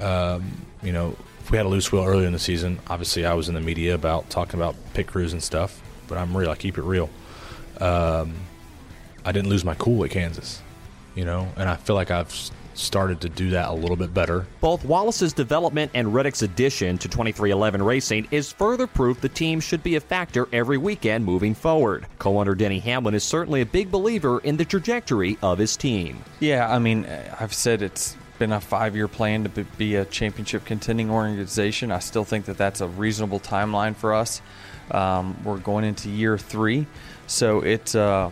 [0.00, 3.34] um, you know, if we had a loose wheel earlier in the season, obviously I
[3.34, 6.50] was in the media about talking about pit crews and stuff, but I'm real.
[6.50, 7.10] I keep it real.
[7.80, 8.34] Um,
[9.24, 10.60] I didn't lose my cool at Kansas,
[11.14, 12.32] you know, and I feel like I've
[12.74, 14.46] started to do that a little bit better.
[14.60, 19.82] Both Wallace's development and Reddick's addition to 23XI Racing is further proof the team should
[19.82, 22.06] be a factor every weekend moving forward.
[22.18, 26.22] Co owner Denny Hamlin is certainly a big believer in the trajectory of his team.
[26.40, 27.06] Yeah, I mean,
[27.38, 31.90] I've said it's been a five year plan to be a championship contending organization.
[31.90, 34.42] I still think that that's a reasonable timeline for us.
[34.90, 36.86] Um, we're going into year three,
[37.26, 37.94] so it's.
[37.94, 38.30] Uh,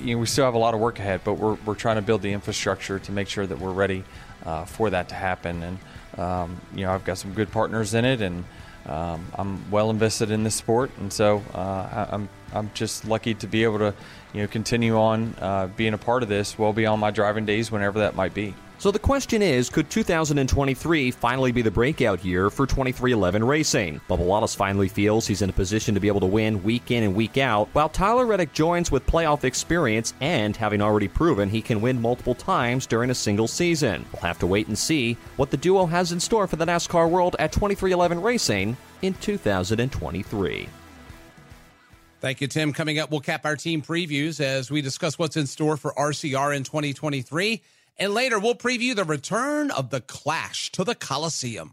[0.00, 2.02] you know, we still have a lot of work ahead, but we're, we're trying to
[2.02, 4.04] build the infrastructure to make sure that we're ready
[4.44, 5.62] uh, for that to happen.
[5.62, 5.78] And,
[6.20, 8.44] um, you know, I've got some good partners in it, and
[8.86, 10.90] um, I'm well invested in this sport.
[10.98, 13.94] And so uh, I, I'm, I'm just lucky to be able to,
[14.32, 17.70] you know, continue on uh, being a part of this well beyond my driving days,
[17.70, 18.54] whenever that might be.
[18.82, 24.00] So the question is, could 2023 finally be the breakout year for 23XI Racing?
[24.10, 27.04] Bubba Wallace finally feels he's in a position to be able to win week in
[27.04, 31.62] and week out, while Tyler Reddick joins with playoff experience and having already proven he
[31.62, 34.04] can win multiple times during a single season.
[34.12, 37.08] We'll have to wait and see what the duo has in store for the NASCAR
[37.08, 40.68] world at 23XI Racing in 2023.
[42.18, 42.72] Thank you, Tim.
[42.72, 46.56] Coming up, we'll cap our team previews as we discuss what's in store for RCR
[46.56, 47.62] in 2023.
[47.98, 51.72] And later, we'll preview the return of the Clash to the Coliseum.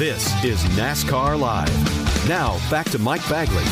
[0.00, 2.28] This is NASCAR Live.
[2.28, 3.64] Now, back to Mike Bagley.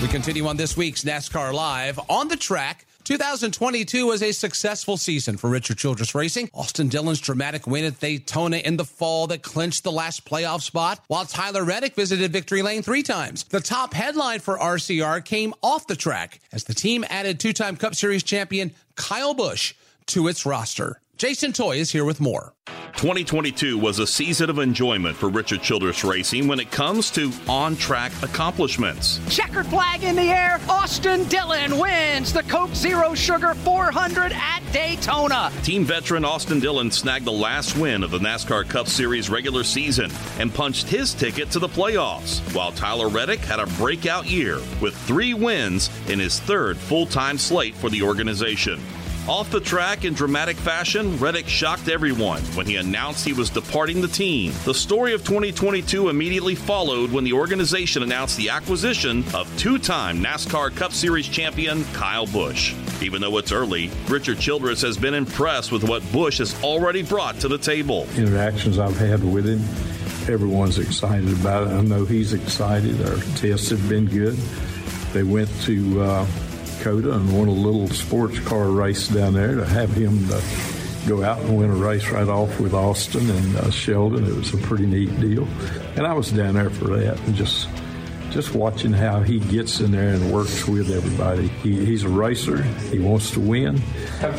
[0.00, 5.36] We continue on this week's NASCAR Live on the track 2022 was a successful season
[5.36, 6.48] for Richard Childress Racing.
[6.54, 11.00] Austin Dillon's dramatic win at Daytona in the fall that clinched the last playoff spot,
[11.08, 13.44] while Tyler Reddick visited victory lane three times.
[13.44, 17.76] The top headline for RCR came off the track as the team added two time
[17.76, 19.74] Cup Series champion Kyle Busch
[20.06, 21.02] to its roster.
[21.24, 22.52] Jason Toy is here with more.
[22.96, 27.76] 2022 was a season of enjoyment for Richard Childress Racing when it comes to on
[27.76, 29.20] track accomplishments.
[29.34, 30.60] Checkered flag in the air.
[30.68, 35.50] Austin Dillon wins the Coke Zero Sugar 400 at Daytona.
[35.62, 40.10] Team veteran Austin Dillon snagged the last win of the NASCAR Cup Series regular season
[40.38, 44.94] and punched his ticket to the playoffs, while Tyler Reddick had a breakout year with
[45.06, 48.78] three wins in his third full time slate for the organization.
[49.26, 54.02] Off the track in dramatic fashion, Reddick shocked everyone when he announced he was departing
[54.02, 54.52] the team.
[54.66, 60.22] The story of 2022 immediately followed when the organization announced the acquisition of two time
[60.22, 62.74] NASCAR Cup Series champion Kyle Busch.
[63.00, 67.40] Even though it's early, Richard Childress has been impressed with what Busch has already brought
[67.40, 68.06] to the table.
[68.18, 69.60] Interactions I've had with him,
[70.30, 71.70] everyone's excited about it.
[71.70, 73.00] I know he's excited.
[73.00, 74.36] Our tests have been good.
[75.14, 76.26] They went to uh,
[76.84, 80.38] Dakota and won a little sports car race down there to have him uh,
[81.08, 84.26] go out and win a race right off with Austin and uh, Sheldon.
[84.26, 85.48] It was a pretty neat deal.
[85.96, 87.68] And I was down there for that and just
[88.30, 91.46] just watching how he gets in there and works with everybody.
[91.48, 92.62] He, he's a racer.
[92.62, 93.80] He wants to win,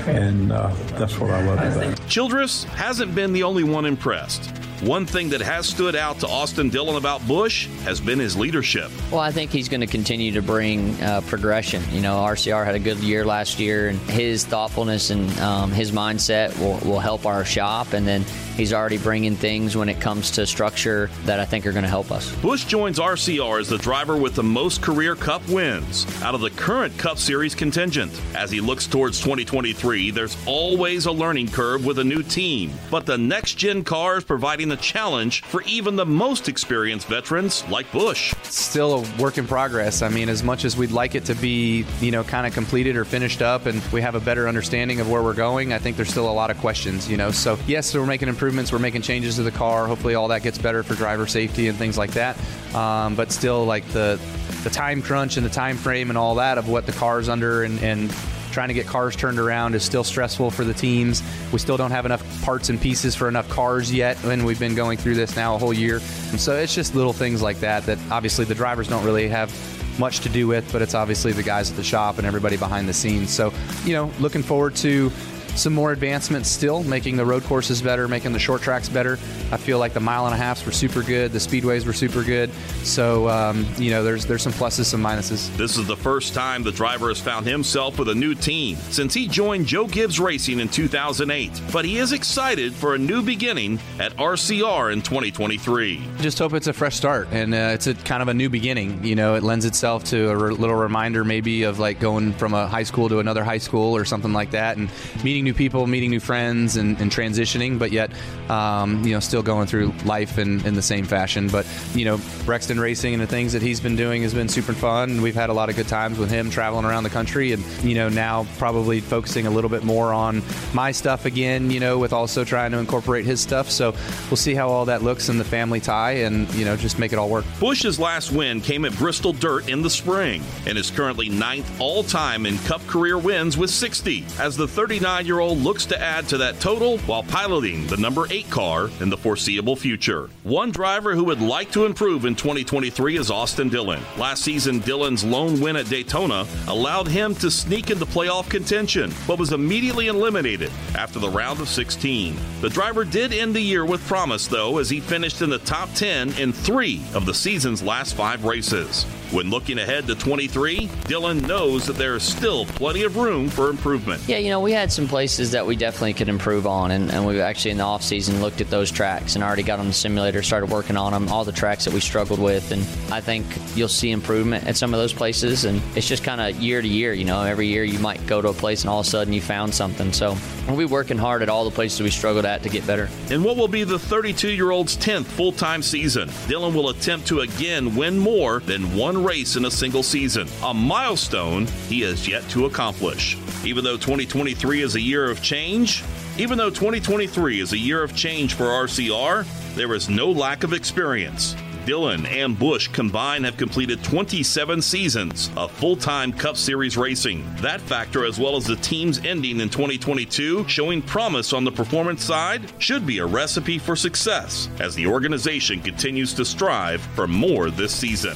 [0.06, 0.68] and uh,
[0.98, 2.08] that's what I love about him.
[2.08, 4.52] Childress hasn't been the only one impressed.
[4.82, 8.92] One thing that has stood out to Austin Dillon about Busch has been his leadership.
[9.10, 11.82] Well, I think he's going to continue to bring uh, progression.
[11.92, 15.92] You know, RCR had a good year last year, and his thoughtfulness and um, his
[15.92, 17.94] mindset will, will help our shop.
[17.94, 21.72] And then he's already bringing things when it comes to structure that I think are
[21.72, 22.34] going to help us.
[22.38, 26.50] Busch joins RCR as the driver with the most career Cup wins out of the
[26.52, 28.12] current Cup Series contingent.
[28.36, 33.06] As he looks towards 2023, there's always a learning curve with a new team, but
[33.06, 37.92] the next gen car is providing a challenge for even the most experienced veterans like
[37.92, 38.34] Busch.
[38.44, 40.02] Still a work in progress.
[40.02, 42.96] I mean, as much as we'd like it to be, you know, kind of completed
[42.96, 45.98] or finished up and we have a better understanding of where we're going, I think
[45.98, 47.32] there's still a lot of questions, you know.
[47.32, 49.88] So, yes, we're making improvements, we're making changes to the car.
[49.88, 52.38] Hopefully, all that gets better for driver safety and things like that.
[52.76, 54.20] Um, but still, like the
[54.64, 57.64] the time crunch and the time frame and all that of what the car's under
[57.64, 58.12] and, and
[58.56, 61.22] trying to get cars turned around is still stressful for the teams.
[61.52, 64.76] We still don't have enough parts and pieces for enough cars yet, and we've been
[64.76, 65.96] going through this now a whole year.
[66.32, 69.52] And so it's just little things like that that obviously the drivers don't really have
[70.00, 72.88] much to do with, but it's obviously the guys at the shop and everybody behind
[72.88, 73.30] the scenes.
[73.30, 73.52] So,
[73.84, 75.12] you know, looking forward to
[75.56, 79.14] some more advancements still, making the road courses better, making the short tracks better.
[79.52, 82.24] I feel like the mile and a halfs were super good, the speedways were super
[82.24, 82.52] good.
[82.84, 85.56] So um, you know, there's there's some pluses, some minuses.
[85.58, 89.14] This is the first time the driver has found himself with a new team since
[89.14, 91.62] he joined Joe Gibbs Racing in 2008.
[91.72, 96.04] But he is excited for a new beginning at RCR in 2023.
[96.20, 99.04] Just hope it's a fresh start and uh, it's a kind of a new beginning.
[99.04, 102.54] You know, it lends itself to a re- little reminder maybe of like going from
[102.54, 104.90] a high school to another high school or something like that, and
[105.24, 108.12] meeting new people, meeting new friends, and, and transitioning, but yet,
[108.50, 111.48] um, you know, still going through life in, in the same fashion.
[111.48, 114.74] But, you know, Brexton Racing and the things that he's been doing has been super
[114.74, 115.22] fun.
[115.22, 117.96] We've had a lot of good times with him traveling around the country, and, you
[117.96, 120.42] know, now probably focusing a little bit more on
[120.74, 123.70] my stuff again, you know, with also trying to incorporate his stuff.
[123.70, 123.94] So
[124.30, 127.14] we'll see how all that looks in the family tie and, you know, just make
[127.14, 127.46] it all work.
[127.60, 132.04] Busch's last win came at Bristol Dirt in the spring and is currently ninth all
[132.04, 136.28] time in Cup career wins with 60 as the 39 year old looks to add
[136.30, 140.30] to that total while piloting the number eight car in the foreseeable future.
[140.44, 144.02] One driver who would like to improve in 2023 is Austin Dillon.
[144.18, 149.40] Last season, Dillon's lone win at Daytona allowed him to sneak into playoff contention, but
[149.40, 152.36] was immediately eliminated after the round of 16.
[152.62, 155.94] The driver did end the year with promise, though, as he finished in the top
[155.94, 159.06] 10 in three of the season's last five races.
[159.32, 163.70] When looking ahead to 23, Dillon knows that there is still plenty of room for
[163.70, 164.22] improvement.
[164.28, 167.26] Yeah, you know, we had some places that we definitely could improve on, and, and
[167.26, 169.94] we actually in the off season looked at those tracks and already got on the
[169.94, 173.46] simulator, started working on them, all the tracks that we struggled with, and I think
[173.76, 176.88] you'll see improvement at some of those places, and it's just kind of year to
[176.88, 179.10] year, you know, every year you might go to a place and all of a
[179.10, 182.46] sudden you found something, so we'll be working hard at all the places we struggled
[182.46, 183.10] at to get better.
[183.32, 187.28] And what will be the 32 year old's 10th full time season, Dillon will attempt
[187.28, 192.28] to again win more than one race in a single season, a milestone he has
[192.28, 193.38] yet to accomplish.
[193.64, 196.04] Even though 2023 is a year of change,
[196.38, 199.46] even though 2023 is a year of change for RCR,
[199.76, 201.56] there is no lack of experience.
[201.86, 207.46] Dillon and Busch combined have completed 27 seasons of full time Cup Series racing.
[207.58, 212.24] That factor, as well as the team's ending in 2022, showing promise on the performance
[212.24, 217.70] side, should be a recipe for success as the organization continues to strive for more
[217.70, 218.36] this season.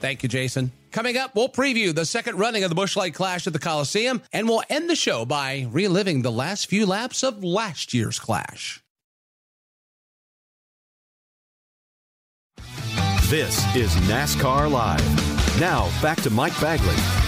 [0.00, 0.72] Thank you, Jason.
[0.92, 4.22] Coming up, we'll preview the second running of the Busch Light Clash at the Coliseum,
[4.32, 8.82] and we'll end the show by reliving the last few laps of last year's Clash.
[13.28, 15.60] This is NASCAR Live.
[15.60, 17.27] Now, back to Mike Bagley.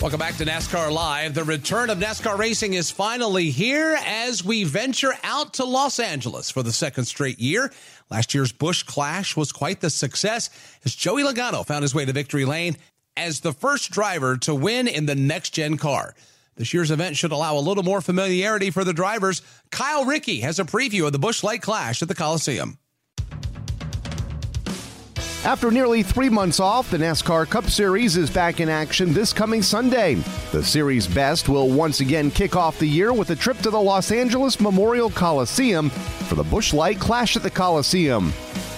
[0.00, 1.34] Welcome back to NASCAR Live.
[1.34, 6.50] The return of NASCAR racing is finally here as we venture out to Los Angeles
[6.50, 7.70] for the second straight year.
[8.10, 10.48] Last year's Busch Clash was quite the success
[10.86, 12.78] as Joey Logano found his way to victory lane
[13.14, 16.14] as the first driver to win in the next gen car.
[16.56, 19.42] This year's event should allow a little more familiarity for the drivers.
[19.70, 22.78] Kyle Rickey has a preview of the Busch Light Clash at the Coliseum.
[25.42, 29.62] After nearly three months off, the NASCAR Cup Series is back in action this coming
[29.62, 30.16] Sunday.
[30.52, 33.80] The series best will once again kick off the year with a trip to the
[33.80, 38.32] Los Angeles Memorial Coliseum for the Busch Light Clash at the Coliseum.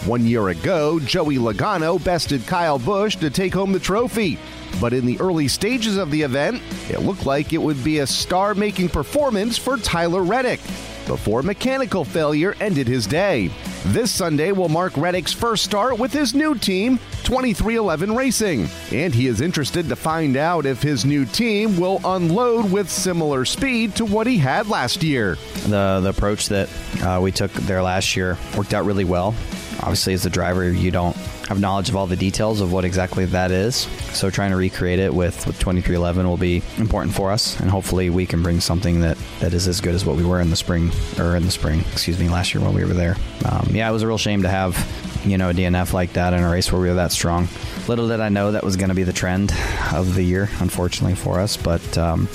[0.06, 4.38] One year ago, Joey Logano bested Kyle Busch to take home the trophy.
[4.80, 8.06] But in the early stages of the event, it looked like it would be a
[8.06, 10.60] star making performance for Tyler Reddick
[11.08, 13.50] before mechanical failure ended his day.
[13.86, 19.26] This Sunday will mark Reddick's first start with his new team, 23XI Racing, and he
[19.26, 24.04] is interested to find out if his new team will unload with similar speed to
[24.04, 25.34] what he had last year.
[25.66, 26.68] The the approach that
[27.02, 29.34] uh, we took there last year worked out really well.
[29.82, 31.16] Obviously, as a driver, you don't
[31.48, 33.76] have knowledge of all the details of what exactly that is.
[34.12, 38.08] So trying to recreate it with, with 23XI will be important for us, and hopefully
[38.08, 40.56] we can bring something that, that is as good as what we were in the
[40.56, 43.16] spring or in the spring, excuse me, last year when we were there.
[43.44, 44.76] Um, yeah, it was a real shame to have
[45.24, 47.48] you know a DNF like that in a race where we were that strong.
[47.88, 49.52] Little did I know that was going to be the trend
[49.92, 51.98] of the year, unfortunately for us, but.
[51.98, 52.28] Um,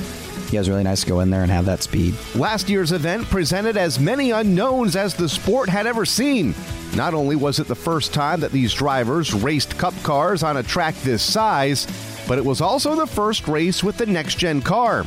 [0.52, 2.16] yeah, it was really nice to go in there and have that speed.
[2.36, 6.56] Last year's event presented as many unknowns as the sport had ever seen.
[6.96, 10.64] Not only was it the first time that these drivers raced cup cars on a
[10.64, 11.88] track this size,
[12.28, 15.06] but it was also the first race with the next gen car.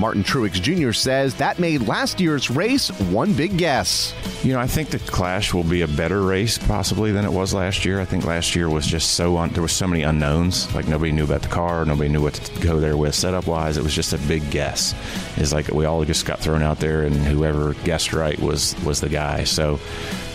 [0.00, 0.92] Martin Truex Jr.
[0.92, 4.14] says that made last year's race one big guess.
[4.42, 7.52] You know, I think the Clash will be a better race possibly than it was
[7.52, 8.00] last year.
[8.00, 10.74] I think last year was just so un- there was so many unknowns.
[10.74, 13.76] Like nobody knew about the car, nobody knew what to go there with setup wise.
[13.76, 14.94] It was just a big guess.
[15.36, 19.02] It's like we all just got thrown out there, and whoever guessed right was was
[19.02, 19.44] the guy.
[19.44, 19.78] So.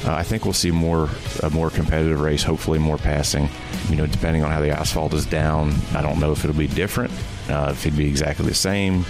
[0.06, 1.10] Uh, I think we'll see more
[1.42, 2.44] a more competitive race.
[2.44, 3.50] Hopefully, more passing.
[3.90, 6.68] You know, depending on how the asphalt is down, I don't know if it'll be
[6.68, 7.12] different.
[7.50, 9.04] Uh, if it'd be exactly the same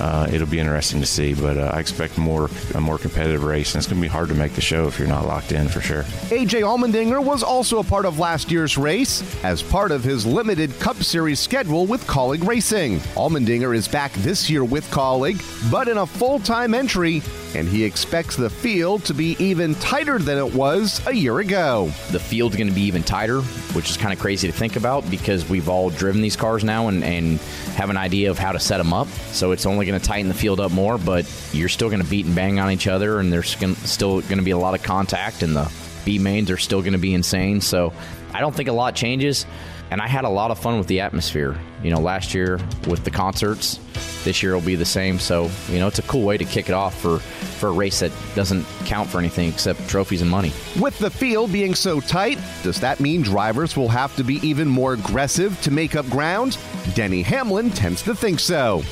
[0.00, 1.34] uh, it'll be interesting to see.
[1.34, 4.28] But uh, I expect more a more competitive race, and it's going to be hard
[4.28, 6.02] to make the show if you're not locked in for sure.
[6.30, 10.78] AJ Allmendinger was also a part of last year's race as part of his limited
[10.80, 12.98] Cup Series schedule with Kaulig Racing.
[13.16, 15.40] Allmendinger is back this year with Kaulig,
[15.70, 17.22] but in a full-time entry
[17.54, 21.86] and he expects the field to be even tighter than it was a year ago.
[22.10, 25.08] The field's going to be even tighter, which is kind of crazy to think about
[25.10, 27.38] because we've all driven these cars now and, and
[27.76, 29.08] have an idea of how to set them up.
[29.32, 32.08] So it's only going to tighten the field up more, but you're still going to
[32.08, 34.82] beat and bang on each other, and there's still going to be a lot of
[34.82, 35.72] contact, and the
[36.04, 37.60] B mains are still going to be insane.
[37.60, 37.92] So
[38.32, 39.46] I don't think a lot changes.
[39.90, 41.56] And I had a lot of fun with the atmosphere.
[41.82, 42.58] You know, last year
[42.88, 43.78] with the concerts,
[44.24, 45.18] this year will be the same.
[45.18, 48.00] So, you know, it's a cool way to kick it off for, for a race
[48.00, 50.52] that doesn't count for anything except trophies and money.
[50.80, 54.66] With the field being so tight, does that mean drivers will have to be even
[54.68, 56.58] more aggressive to make up ground?
[56.94, 58.82] Denny Hamlin tends to think so.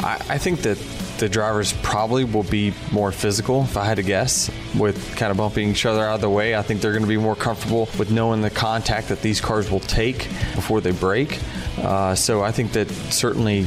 [0.00, 0.78] I, I think that
[1.18, 5.36] the drivers probably will be more physical, if I had to guess, with kind of
[5.36, 6.56] bumping each other out of the way.
[6.56, 9.70] I think they're going to be more comfortable with knowing the contact that these cars
[9.70, 11.38] will take before they break.
[11.78, 13.66] Uh, so I think that certainly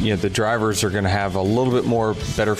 [0.00, 2.56] you know the drivers are going to have a little bit more better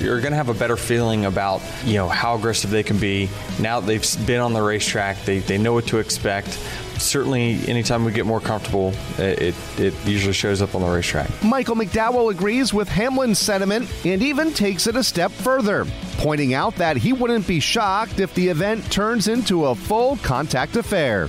[0.00, 3.28] you're going to have a better feeling about you know how aggressive they can be
[3.58, 6.58] now that they've been on the racetrack they, they know what to expect
[7.00, 11.74] certainly anytime we get more comfortable it, it usually shows up on the racetrack michael
[11.74, 15.86] mcdowell agrees with hamlin's sentiment and even takes it a step further
[16.18, 20.76] pointing out that he wouldn't be shocked if the event turns into a full contact
[20.76, 21.28] affair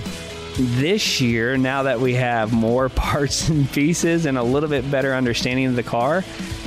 [0.56, 5.14] this year, now that we have more parts and pieces and a little bit better
[5.14, 6.24] understanding of the car,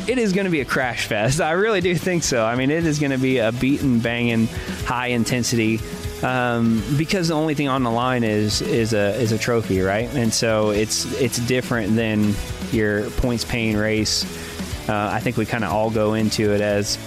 [0.07, 1.41] it is going to be a crash fest.
[1.41, 2.45] I really do think so.
[2.45, 4.47] I mean, it is going to be a beating, banging,
[4.85, 5.79] high intensity.
[6.23, 10.09] Um, because the only thing on the line is is a is a trophy, right?
[10.15, 12.33] And so it's it's different than
[12.71, 14.23] your points paying race.
[14.87, 16.97] Uh, I think we kind of all go into it as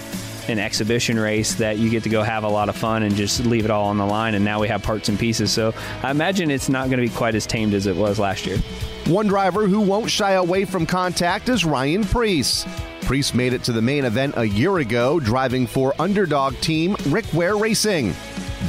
[0.49, 3.45] an exhibition race that you get to go have a lot of fun and just
[3.45, 4.35] leave it all on the line.
[4.35, 5.51] And now we have parts and pieces.
[5.51, 8.45] So I imagine it's not going to be quite as tamed as it was last
[8.45, 8.57] year.
[9.05, 12.65] One driver who won't shy away from contact is Ryan Preece.
[13.01, 17.25] Preece made it to the main event a year ago, driving for underdog team Rick
[17.33, 18.13] Ware Racing.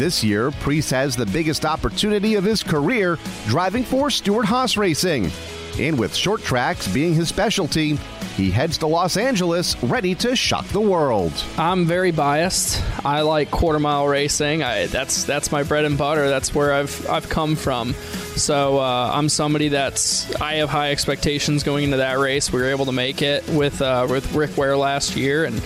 [0.01, 5.31] This year, Preece has the biggest opportunity of his career, driving for Stewart-Haas Racing.
[5.79, 7.99] And with short tracks being his specialty,
[8.35, 11.35] he heads to Los Angeles ready to shock the world.
[11.59, 12.83] I'm very biased.
[13.05, 14.63] I like quarter mile racing.
[14.63, 16.31] I, that's that's my bread and butter.
[16.31, 17.93] That's where I've I've come from.
[17.93, 22.51] So uh, I'm somebody that's I have high expectations going into that race.
[22.51, 25.61] We were able to make it with uh, with Rick Ware last year, and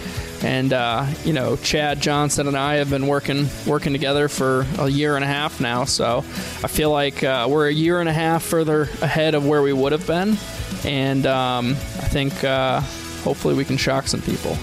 [0.45, 4.89] and uh, you know Chad Johnson and I have been working working together for a
[4.89, 5.85] year and a half now.
[5.85, 9.63] So I feel like uh, we're a year and a half further ahead of where
[9.63, 10.37] we would have been,
[10.85, 12.81] and um, I think uh,
[13.23, 14.57] hopefully we can shock some people.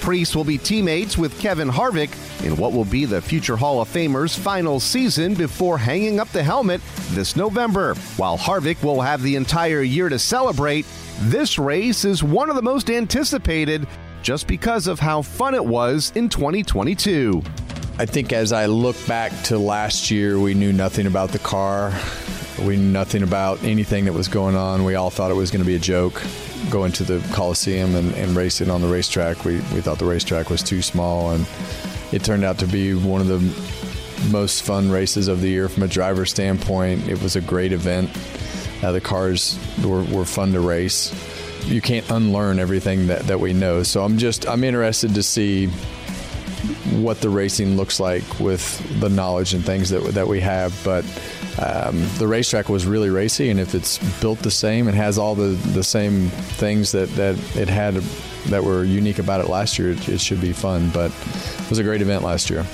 [0.00, 2.10] Preece will be teammates with Kevin Harvick
[2.46, 6.42] in what will be the future Hall of Famer's final season before hanging up the
[6.42, 7.94] helmet this November.
[8.16, 10.86] While Harvick will have the entire year to celebrate,
[11.22, 13.86] this race is one of the most anticipated
[14.28, 17.42] just because of how fun it was in 2022.
[17.98, 21.98] I think as I look back to last year, we knew nothing about the car.
[22.58, 24.84] We knew nothing about anything that was going on.
[24.84, 26.22] We all thought it was going to be a joke
[26.68, 29.46] going to the Coliseum and, and racing on the racetrack.
[29.46, 31.46] We, we thought the racetrack was too small, and
[32.12, 33.40] it turned out to be one of the
[34.30, 37.08] most fun races of the year from a driver standpoint.
[37.08, 38.10] It was a great event.
[38.82, 41.14] Uh, the cars were, were fun to race.
[41.64, 43.82] You can't unlearn everything that, that we know.
[43.82, 45.68] So I'm just I'm interested to see
[47.00, 50.78] what the racing looks like with the knowledge and things that that we have.
[50.84, 51.04] But
[51.60, 55.34] um, the racetrack was really racy, and if it's built the same and has all
[55.34, 57.94] the, the same things that, that it had
[58.46, 60.90] that were unique about it last year, it, it should be fun.
[60.90, 62.64] But it was a great event last year.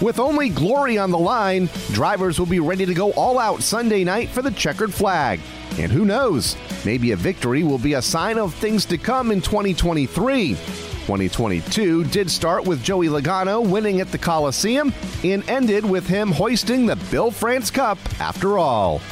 [0.00, 4.02] With only glory on the line, drivers will be ready to go all out Sunday
[4.02, 5.40] night for the checkered flag.
[5.78, 9.42] And who knows, maybe a victory will be a sign of things to come in
[9.42, 10.54] 2023.
[10.54, 16.86] 2022 did start with Joey Logano winning at the Coliseum and ended with him hoisting
[16.86, 19.02] the Bill France Cup after all.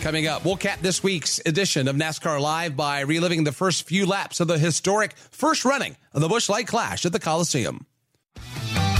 [0.00, 4.06] Coming up, we'll cap this week's edition of NASCAR Live by reliving the first few
[4.06, 7.84] laps of the historic first running of the Busch Light Clash at the Coliseum.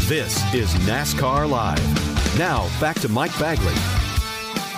[0.09, 2.39] This is NASCAR Live.
[2.39, 3.75] Now, back to Mike Bagley.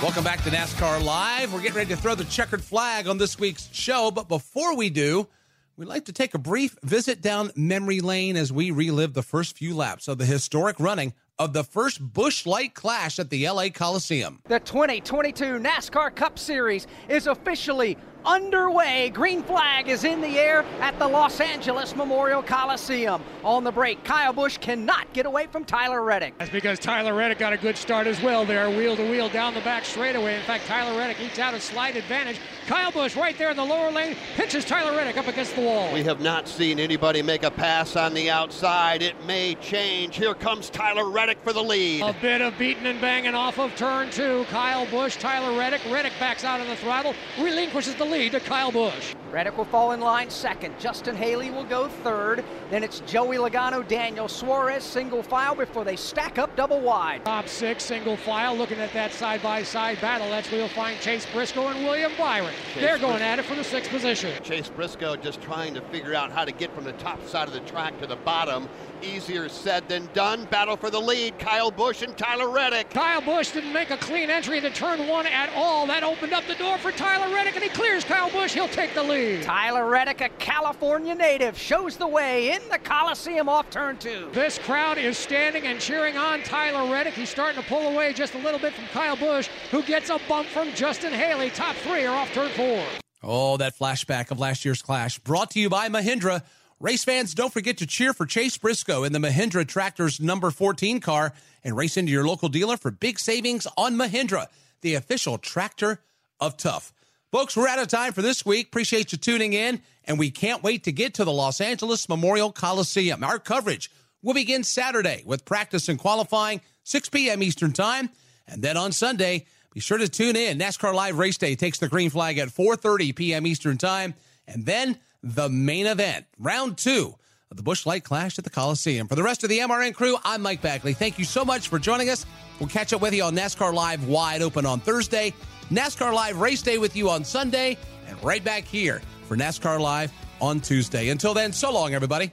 [0.03, 1.53] Welcome back to NASCAR Live.
[1.53, 4.89] We're getting ready to throw the checkered flag on this week's show, but before we
[4.89, 5.29] do,
[5.77, 9.59] we'd like to take a brief visit down memory lane as we relive the first
[9.59, 13.69] few laps of the historic running of the first Busch Light Clash at the LA
[13.69, 14.41] Coliseum.
[14.49, 19.11] The 2022 NASCAR Cup Series is officially underway.
[19.11, 23.23] Green flag is in the air at the Los Angeles Memorial Coliseum.
[23.45, 26.37] On the break, Kyle Busch cannot get away from Tyler Reddick.
[26.39, 29.55] That's because Tyler Reddick got a good start as well there, wheel to wheel down
[29.55, 30.37] the back straightaway.
[30.37, 32.39] In fact, Tyler Reddick ekes out a slight advantage.
[32.67, 35.93] Kyle Busch right there in the lower lane pitches Tyler Reddick up against the wall.
[35.93, 39.03] We have not seen anybody make a pass on the outside.
[39.03, 40.17] It may change.
[40.17, 42.03] Here comes Tyler Reddick for the lead.
[42.03, 44.45] A bit of beating and banging off of turn two.
[44.51, 45.81] Kyle Busch, Tyler Reddick.
[45.91, 49.15] Reddick backs out of the throttle, relinquishes the lead to Kyle Busch.
[49.31, 50.75] Reddick will fall in line second.
[50.79, 52.43] Justin Haley will go third.
[52.71, 57.27] Then it's Joey Logano, Daniel Suarez, single file before they stack up double wide.
[57.27, 60.31] Top six, single file, looking at that side by side battle.
[60.31, 62.55] That's where you'll find Chase Briscoe and William Byron.
[62.73, 64.43] Chase They're going Bris- at it for the sixth position.
[64.43, 67.55] Chase Briscoe just trying to figure out how to get from the top side of
[67.55, 68.67] the track to the bottom.
[69.03, 70.47] Easier said than done.
[70.47, 71.39] Battle for the lead.
[71.39, 72.91] Kyle Busch and Tyler Reddick.
[72.91, 75.87] Kyle Busch didn't make a clean entry into turn one at all.
[75.87, 78.55] That opened up the door for Tyler Reddick, and he clears Kyle Busch.
[78.55, 79.18] He'll take the lead.
[79.43, 84.29] Tyler Reddick, a California native, shows the way in the Coliseum off turn two.
[84.33, 87.15] This crowd is standing and cheering on Tyler Reddick.
[87.15, 90.21] He's starting to pull away just a little bit from Kyle Busch, who gets a
[90.29, 91.51] bump from Justin Haley.
[91.51, 92.85] Top three are off turn four.
[93.23, 96.43] Oh, that flashback of last year's clash brought to you by Mahindra.
[96.79, 101.01] Race fans, don't forget to cheer for Chase Briscoe in the Mahindra Tractor's number 14
[101.01, 101.33] car
[101.65, 104.47] and race into your local dealer for big savings on Mahindra,
[104.81, 106.01] the official tractor
[106.39, 106.93] of tough.
[107.31, 108.69] Folks, we're out of time for this week.
[108.69, 112.51] Appreciate you tuning in, and we can't wait to get to the Los Angeles Memorial
[112.51, 113.23] Coliseum.
[113.23, 113.91] Our coverage
[114.23, 117.43] will begin Saturday with practice and qualifying, 6 p.m.
[117.43, 118.09] Eastern Time,
[118.47, 120.59] and then on Sunday, be sure to tune in.
[120.59, 123.47] NASCAR Live Race Day takes the green flag at 4:30 p.m.
[123.47, 124.15] Eastern Time,
[124.47, 127.15] and then the main event, round two
[127.51, 129.07] of the Busch Light Clash at the Coliseum.
[129.07, 130.95] For the rest of the MRN crew, I'm Mike Bagley.
[130.95, 132.25] Thank you so much for joining us.
[132.59, 135.35] We'll catch up with you on NASCAR Live Wide Open on Thursday,
[135.71, 140.11] NASCAR Live Race Day with you on Sunday, and right back here for NASCAR Live
[140.41, 141.11] on Tuesday.
[141.11, 142.33] Until then, so long, everybody.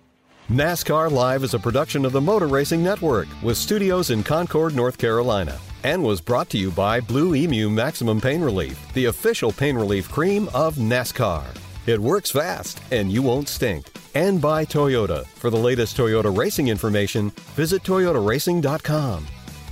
[0.50, 4.98] NASCAR Live is a production of the Motor Racing Network with studios in Concord, North
[4.98, 9.76] Carolina, and was brought to you by Blue Emu Maximum Pain Relief, the official pain
[9.76, 11.44] relief cream of NASCAR.
[11.88, 13.88] It works fast and you won't stink.
[14.14, 15.26] And by Toyota.
[15.26, 19.28] For the latest Toyota racing information, visit toyotaracing.com.